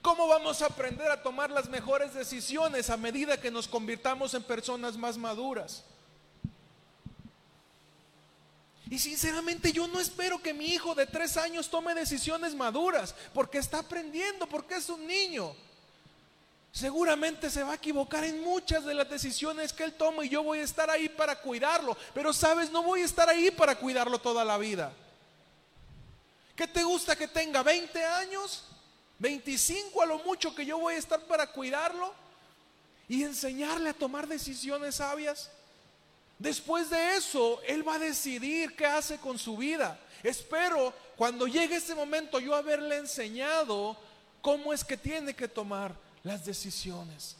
¿Cómo 0.00 0.28
vamos 0.28 0.62
a 0.62 0.66
aprender 0.66 1.10
a 1.10 1.22
tomar 1.22 1.50
las 1.50 1.68
mejores 1.68 2.14
decisiones 2.14 2.88
a 2.88 2.96
medida 2.96 3.40
que 3.40 3.50
nos 3.50 3.66
convirtamos 3.66 4.32
en 4.34 4.42
personas 4.42 4.96
más 4.96 5.16
maduras? 5.16 5.84
Y 8.90 8.98
sinceramente 8.98 9.72
yo 9.72 9.86
no 9.86 10.00
espero 10.00 10.40
que 10.40 10.54
mi 10.54 10.66
hijo 10.66 10.94
de 10.94 11.06
tres 11.06 11.36
años 11.36 11.68
tome 11.68 11.94
decisiones 11.94 12.54
maduras, 12.54 13.14
porque 13.34 13.58
está 13.58 13.80
aprendiendo, 13.80 14.48
porque 14.48 14.76
es 14.76 14.88
un 14.88 15.06
niño. 15.06 15.54
Seguramente 16.72 17.50
se 17.50 17.62
va 17.62 17.72
a 17.72 17.76
equivocar 17.76 18.24
en 18.24 18.42
muchas 18.42 18.84
de 18.84 18.94
las 18.94 19.10
decisiones 19.10 19.72
que 19.72 19.84
él 19.84 19.94
toma 19.94 20.24
y 20.24 20.28
yo 20.28 20.42
voy 20.42 20.60
a 20.60 20.64
estar 20.64 20.88
ahí 20.88 21.08
para 21.08 21.36
cuidarlo. 21.40 21.96
Pero 22.14 22.32
sabes, 22.32 22.70
no 22.70 22.82
voy 22.82 23.02
a 23.02 23.04
estar 23.04 23.28
ahí 23.28 23.50
para 23.50 23.74
cuidarlo 23.74 24.18
toda 24.18 24.44
la 24.44 24.56
vida. 24.56 24.92
¿Qué 26.54 26.66
te 26.66 26.82
gusta 26.82 27.16
que 27.16 27.28
tenga? 27.28 27.62
¿20 27.62 27.96
años? 28.04 28.64
25 29.18 30.02
a 30.02 30.06
lo 30.06 30.18
mucho 30.20 30.54
que 30.54 30.64
yo 30.64 30.78
voy 30.78 30.94
a 30.94 30.98
estar 30.98 31.20
para 31.26 31.50
cuidarlo 31.50 32.12
y 33.08 33.24
enseñarle 33.24 33.90
a 33.90 33.94
tomar 33.94 34.28
decisiones 34.28 34.96
sabias. 34.96 35.50
Después 36.38 36.88
de 36.90 37.16
eso, 37.16 37.60
Él 37.66 37.86
va 37.86 37.94
a 37.94 37.98
decidir 37.98 38.76
qué 38.76 38.86
hace 38.86 39.18
con 39.18 39.38
su 39.38 39.56
vida. 39.56 39.98
Espero 40.22 40.92
cuando 41.16 41.46
llegue 41.46 41.76
ese 41.76 41.94
momento 41.94 42.38
yo 42.38 42.54
haberle 42.54 42.96
enseñado 42.96 43.96
cómo 44.40 44.72
es 44.72 44.84
que 44.84 44.96
tiene 44.96 45.34
que 45.34 45.48
tomar 45.48 45.94
las 46.22 46.44
decisiones. 46.44 47.36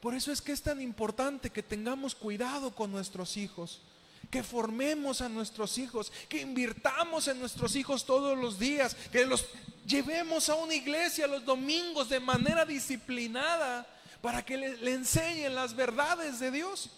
Por 0.00 0.14
eso 0.14 0.30
es 0.30 0.40
que 0.40 0.52
es 0.52 0.62
tan 0.62 0.80
importante 0.80 1.50
que 1.50 1.62
tengamos 1.62 2.14
cuidado 2.14 2.74
con 2.74 2.92
nuestros 2.92 3.36
hijos 3.36 3.80
que 4.30 4.42
formemos 4.42 5.20
a 5.20 5.28
nuestros 5.28 5.78
hijos, 5.78 6.12
que 6.28 6.40
invirtamos 6.40 7.28
en 7.28 7.38
nuestros 7.38 7.74
hijos 7.76 8.04
todos 8.04 8.36
los 8.36 8.58
días, 8.58 8.94
que 9.10 9.24
los 9.24 9.46
llevemos 9.86 10.48
a 10.48 10.54
una 10.54 10.74
iglesia 10.74 11.26
los 11.26 11.44
domingos 11.44 12.08
de 12.08 12.20
manera 12.20 12.64
disciplinada 12.64 13.86
para 14.20 14.44
que 14.44 14.56
le, 14.56 14.92
enseñen 14.92 15.54
las 15.54 15.74
verdades 15.74 16.40
de 16.40 16.50
Dios. 16.50 16.90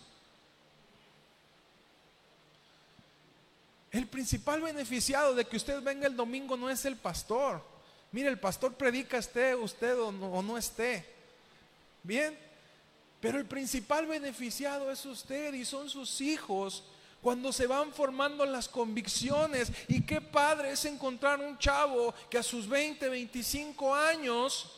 El 3.92 4.06
principal 4.06 4.60
beneficiado 4.60 5.34
de 5.34 5.44
que 5.44 5.56
usted 5.56 5.82
venga 5.82 6.06
el 6.06 6.16
domingo 6.16 6.56
no 6.56 6.68
es 6.70 6.84
el 6.84 6.96
pastor. 6.96 7.62
Mire, 8.12 8.28
el 8.28 8.38
pastor 8.38 8.74
predica 8.74 9.18
esté 9.18 9.54
usted 9.54 9.98
o 9.98 10.10
no, 10.10 10.26
o 10.32 10.42
no 10.42 10.58
esté. 10.58 11.06
Bien, 12.02 12.36
pero 13.20 13.38
el 13.38 13.46
principal 13.46 14.06
beneficiado 14.06 14.90
es 14.90 15.04
usted 15.04 15.54
y 15.54 15.64
son 15.64 15.88
sus 15.88 16.20
hijos 16.20 16.84
cuando 17.20 17.52
se 17.52 17.66
van 17.66 17.92
formando 17.92 18.44
las 18.46 18.68
convicciones. 18.68 19.70
Y 19.88 20.02
qué 20.02 20.20
padre 20.20 20.72
es 20.72 20.84
encontrar 20.84 21.40
un 21.40 21.58
chavo 21.58 22.14
que 22.28 22.38
a 22.38 22.42
sus 22.42 22.68
20, 22.68 23.08
25 23.08 23.94
años, 23.94 24.70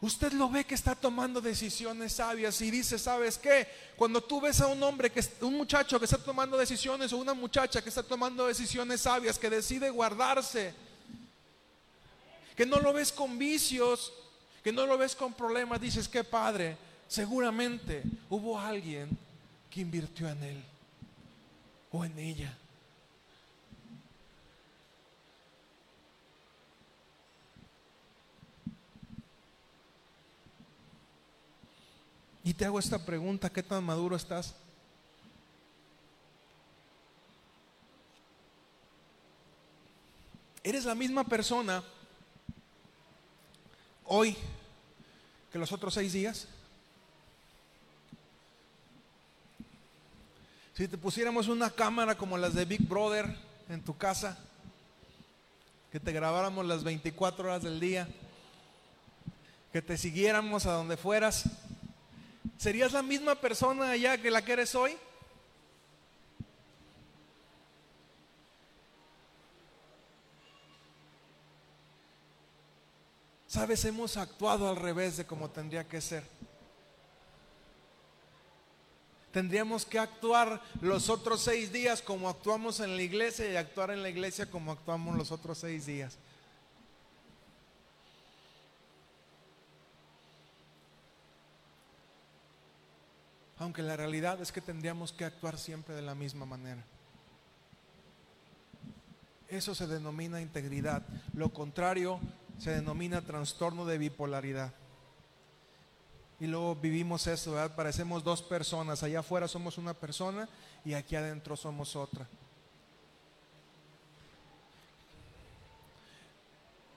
usted 0.00 0.32
lo 0.32 0.48
ve 0.48 0.64
que 0.64 0.74
está 0.74 0.94
tomando 0.94 1.40
decisiones 1.40 2.14
sabias 2.14 2.60
y 2.60 2.70
dice, 2.70 2.98
¿sabes 2.98 3.36
qué? 3.36 3.68
Cuando 3.96 4.22
tú 4.22 4.40
ves 4.40 4.60
a 4.60 4.66
un 4.66 4.82
hombre, 4.82 5.10
que 5.10 5.22
un 5.42 5.56
muchacho 5.56 5.98
que 5.98 6.06
está 6.06 6.18
tomando 6.18 6.56
decisiones 6.56 7.12
o 7.12 7.18
una 7.18 7.34
muchacha 7.34 7.82
que 7.82 7.88
está 7.88 8.02
tomando 8.02 8.46
decisiones 8.46 9.02
sabias, 9.02 9.38
que 9.38 9.50
decide 9.50 9.90
guardarse, 9.90 10.72
que 12.56 12.64
no 12.64 12.80
lo 12.80 12.92
ves 12.92 13.12
con 13.12 13.38
vicios, 13.38 14.12
que 14.64 14.72
no 14.72 14.86
lo 14.86 14.96
ves 14.96 15.14
con 15.14 15.34
problemas, 15.34 15.80
dices, 15.80 16.08
qué 16.08 16.24
padre, 16.24 16.76
seguramente 17.06 18.02
hubo 18.30 18.58
alguien 18.58 19.16
que 19.70 19.80
invirtió 19.80 20.28
en 20.28 20.42
él 20.42 20.64
o 21.90 22.04
en 22.04 22.18
ella. 22.18 22.56
Y 32.44 32.54
te 32.54 32.64
hago 32.64 32.78
esta 32.78 33.04
pregunta, 33.04 33.50
¿qué 33.50 33.62
tan 33.62 33.84
maduro 33.84 34.16
estás? 34.16 34.54
¿Eres 40.62 40.84
la 40.86 40.94
misma 40.94 41.24
persona 41.24 41.82
hoy 44.04 44.36
que 45.52 45.58
los 45.58 45.72
otros 45.72 45.94
seis 45.94 46.12
días? 46.12 46.48
Si 50.78 50.86
te 50.86 50.96
pusiéramos 50.96 51.48
una 51.48 51.70
cámara 51.70 52.16
como 52.16 52.38
las 52.38 52.54
de 52.54 52.64
Big 52.64 52.86
Brother 52.86 53.26
en 53.68 53.82
tu 53.82 53.96
casa, 53.96 54.38
que 55.90 55.98
te 55.98 56.12
grabáramos 56.12 56.64
las 56.64 56.84
24 56.84 57.48
horas 57.48 57.64
del 57.64 57.80
día, 57.80 58.06
que 59.72 59.82
te 59.82 59.98
siguiéramos 59.98 60.66
a 60.66 60.74
donde 60.74 60.96
fueras, 60.96 61.50
¿serías 62.58 62.92
la 62.92 63.02
misma 63.02 63.34
persona 63.34 63.90
allá 63.90 64.18
que 64.18 64.30
la 64.30 64.44
que 64.44 64.52
eres 64.52 64.76
hoy? 64.76 64.96
Sabes, 73.48 73.84
hemos 73.84 74.16
actuado 74.16 74.68
al 74.68 74.76
revés 74.76 75.16
de 75.16 75.26
como 75.26 75.50
tendría 75.50 75.88
que 75.88 76.00
ser. 76.00 76.22
Tendríamos 79.38 79.86
que 79.86 80.00
actuar 80.00 80.60
los 80.80 81.08
otros 81.08 81.42
seis 81.42 81.70
días 81.70 82.02
como 82.02 82.28
actuamos 82.28 82.80
en 82.80 82.96
la 82.96 83.02
iglesia 83.02 83.48
y 83.48 83.54
actuar 83.54 83.92
en 83.92 84.02
la 84.02 84.08
iglesia 84.08 84.50
como 84.50 84.72
actuamos 84.72 85.16
los 85.16 85.30
otros 85.30 85.58
seis 85.58 85.86
días. 85.86 86.18
Aunque 93.58 93.80
la 93.80 93.96
realidad 93.96 94.40
es 94.42 94.50
que 94.50 94.60
tendríamos 94.60 95.12
que 95.12 95.24
actuar 95.24 95.56
siempre 95.56 95.94
de 95.94 96.02
la 96.02 96.16
misma 96.16 96.44
manera. 96.44 96.82
Eso 99.46 99.72
se 99.72 99.86
denomina 99.86 100.40
integridad. 100.40 101.06
Lo 101.32 101.50
contrario 101.52 102.18
se 102.58 102.72
denomina 102.72 103.22
trastorno 103.22 103.86
de 103.86 103.98
bipolaridad. 103.98 104.72
Y 106.40 106.46
luego 106.46 106.76
vivimos 106.76 107.26
eso, 107.26 107.52
¿verdad? 107.52 107.74
Parecemos 107.74 108.22
dos 108.22 108.42
personas. 108.42 109.02
Allá 109.02 109.20
afuera 109.20 109.48
somos 109.48 109.76
una 109.76 109.94
persona 109.94 110.48
y 110.84 110.94
aquí 110.94 111.16
adentro 111.16 111.56
somos 111.56 111.96
otra. 111.96 112.28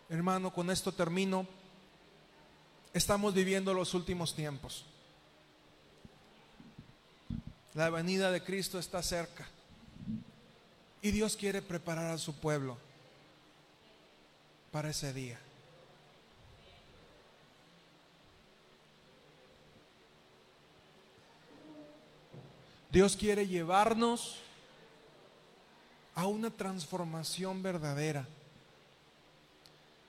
Hermano, 0.10 0.54
con 0.54 0.70
esto 0.70 0.92
termino. 0.92 1.48
Estamos 2.94 3.34
viviendo 3.34 3.74
los 3.74 3.94
últimos 3.94 4.36
tiempos. 4.36 4.86
La 7.74 7.90
venida 7.90 8.32
de 8.32 8.44
Cristo 8.44 8.78
está 8.78 9.02
cerca. 9.02 9.48
Y 11.02 11.12
Dios 11.12 11.36
quiere 11.36 11.62
preparar 11.62 12.12
a 12.12 12.18
su 12.18 12.36
pueblo 12.36 12.78
para 14.72 14.90
ese 14.90 15.14
día. 15.14 15.40
Dios 22.92 23.16
quiere 23.16 23.48
llevarnos 23.48 24.36
a 26.14 26.28
una 26.28 26.50
transformación 26.50 27.64
verdadera. 27.64 28.28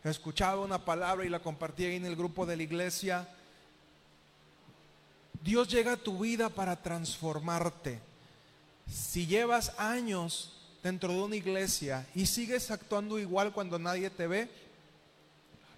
Escuchaba 0.03 0.62
una 0.62 0.85
palabra 0.85 1.25
y 1.25 1.29
la 1.29 1.38
compartí 1.38 1.85
ahí 1.85 1.97
en 1.97 2.07
el 2.07 2.16
grupo 2.16 2.45
de 2.45 2.57
la 2.57 2.64
iglesia. 2.64 3.29
Dios 5.45 5.68
llega 5.68 5.92
a 5.92 5.97
tu 5.97 6.18
vida 6.18 6.49
para 6.49 6.83
transformarte. 6.83 8.01
Si 8.90 9.29
llevas 9.29 9.79
años 9.79 10.59
dentro 10.83 11.12
de 11.12 11.23
una 11.23 11.37
iglesia 11.37 12.05
y 12.16 12.27
sigues 12.27 12.73
actuando 12.73 13.21
igual 13.21 13.53
cuando 13.53 13.79
nadie 13.79 14.11
te 14.11 14.27
ve, 14.27 14.51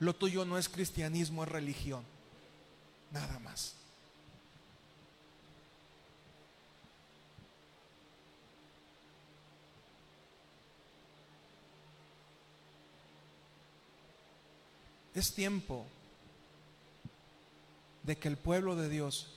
lo 0.00 0.14
tuyo 0.14 0.46
no 0.46 0.56
es 0.56 0.70
cristianismo, 0.70 1.44
es 1.44 1.50
religión. 1.50 2.02
Nada 3.10 3.38
más. 3.40 3.83
Es 15.14 15.32
tiempo 15.32 15.86
de 18.02 18.16
que 18.16 18.28
el 18.28 18.36
pueblo 18.36 18.76
de 18.76 18.88
Dios 18.88 19.30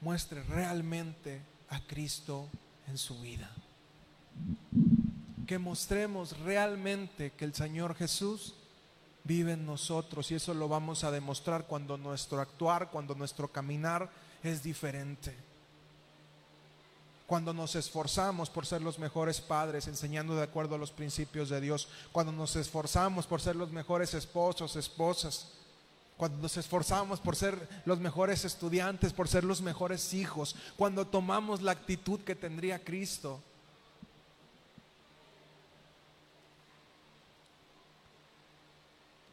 muestre 0.00 0.42
realmente 0.44 1.40
a 1.68 1.80
Cristo 1.80 2.48
en 2.86 2.96
su 2.96 3.20
vida. 3.20 3.50
Que 5.46 5.58
mostremos 5.58 6.38
realmente 6.38 7.32
que 7.32 7.44
el 7.44 7.54
Señor 7.54 7.94
Jesús 7.94 8.54
vive 9.24 9.52
en 9.52 9.66
nosotros 9.66 10.30
y 10.30 10.36
eso 10.36 10.54
lo 10.54 10.68
vamos 10.68 11.04
a 11.04 11.10
demostrar 11.10 11.66
cuando 11.66 11.98
nuestro 11.98 12.40
actuar, 12.40 12.90
cuando 12.90 13.14
nuestro 13.14 13.48
caminar 13.48 14.10
es 14.42 14.62
diferente 14.62 15.49
cuando 17.30 17.54
nos 17.54 17.76
esforzamos 17.76 18.50
por 18.50 18.66
ser 18.66 18.82
los 18.82 18.98
mejores 18.98 19.40
padres, 19.40 19.86
enseñando 19.86 20.34
de 20.34 20.42
acuerdo 20.42 20.74
a 20.74 20.78
los 20.78 20.90
principios 20.90 21.48
de 21.48 21.60
Dios, 21.60 21.86
cuando 22.10 22.32
nos 22.32 22.56
esforzamos 22.56 23.24
por 23.24 23.40
ser 23.40 23.54
los 23.54 23.70
mejores 23.70 24.14
esposos, 24.14 24.74
esposas, 24.74 25.46
cuando 26.16 26.38
nos 26.38 26.56
esforzamos 26.56 27.20
por 27.20 27.36
ser 27.36 27.68
los 27.84 28.00
mejores 28.00 28.44
estudiantes, 28.44 29.12
por 29.12 29.28
ser 29.28 29.44
los 29.44 29.62
mejores 29.62 30.12
hijos, 30.12 30.56
cuando 30.76 31.06
tomamos 31.06 31.62
la 31.62 31.70
actitud 31.70 32.18
que 32.18 32.34
tendría 32.34 32.82
Cristo. 32.82 33.38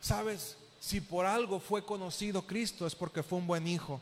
¿Sabes? 0.01 0.55
Si 0.79 1.01
por 1.01 1.25
algo 1.25 1.59
fue 1.59 1.83
conocido 1.83 2.43
Cristo 2.45 2.85
es 2.85 2.93
porque 2.93 3.23
fue 3.23 3.39
un 3.39 3.47
buen 3.47 3.67
hijo, 3.67 3.99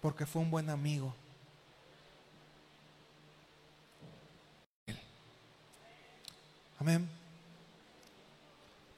porque 0.00 0.26
fue 0.26 0.42
un 0.42 0.50
buen 0.52 0.70
amigo. 0.70 1.12
Amén. 6.82 7.06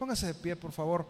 Póngase 0.00 0.32
de 0.32 0.32
pie, 0.32 0.56
por 0.56 0.72
favor. 0.72 1.04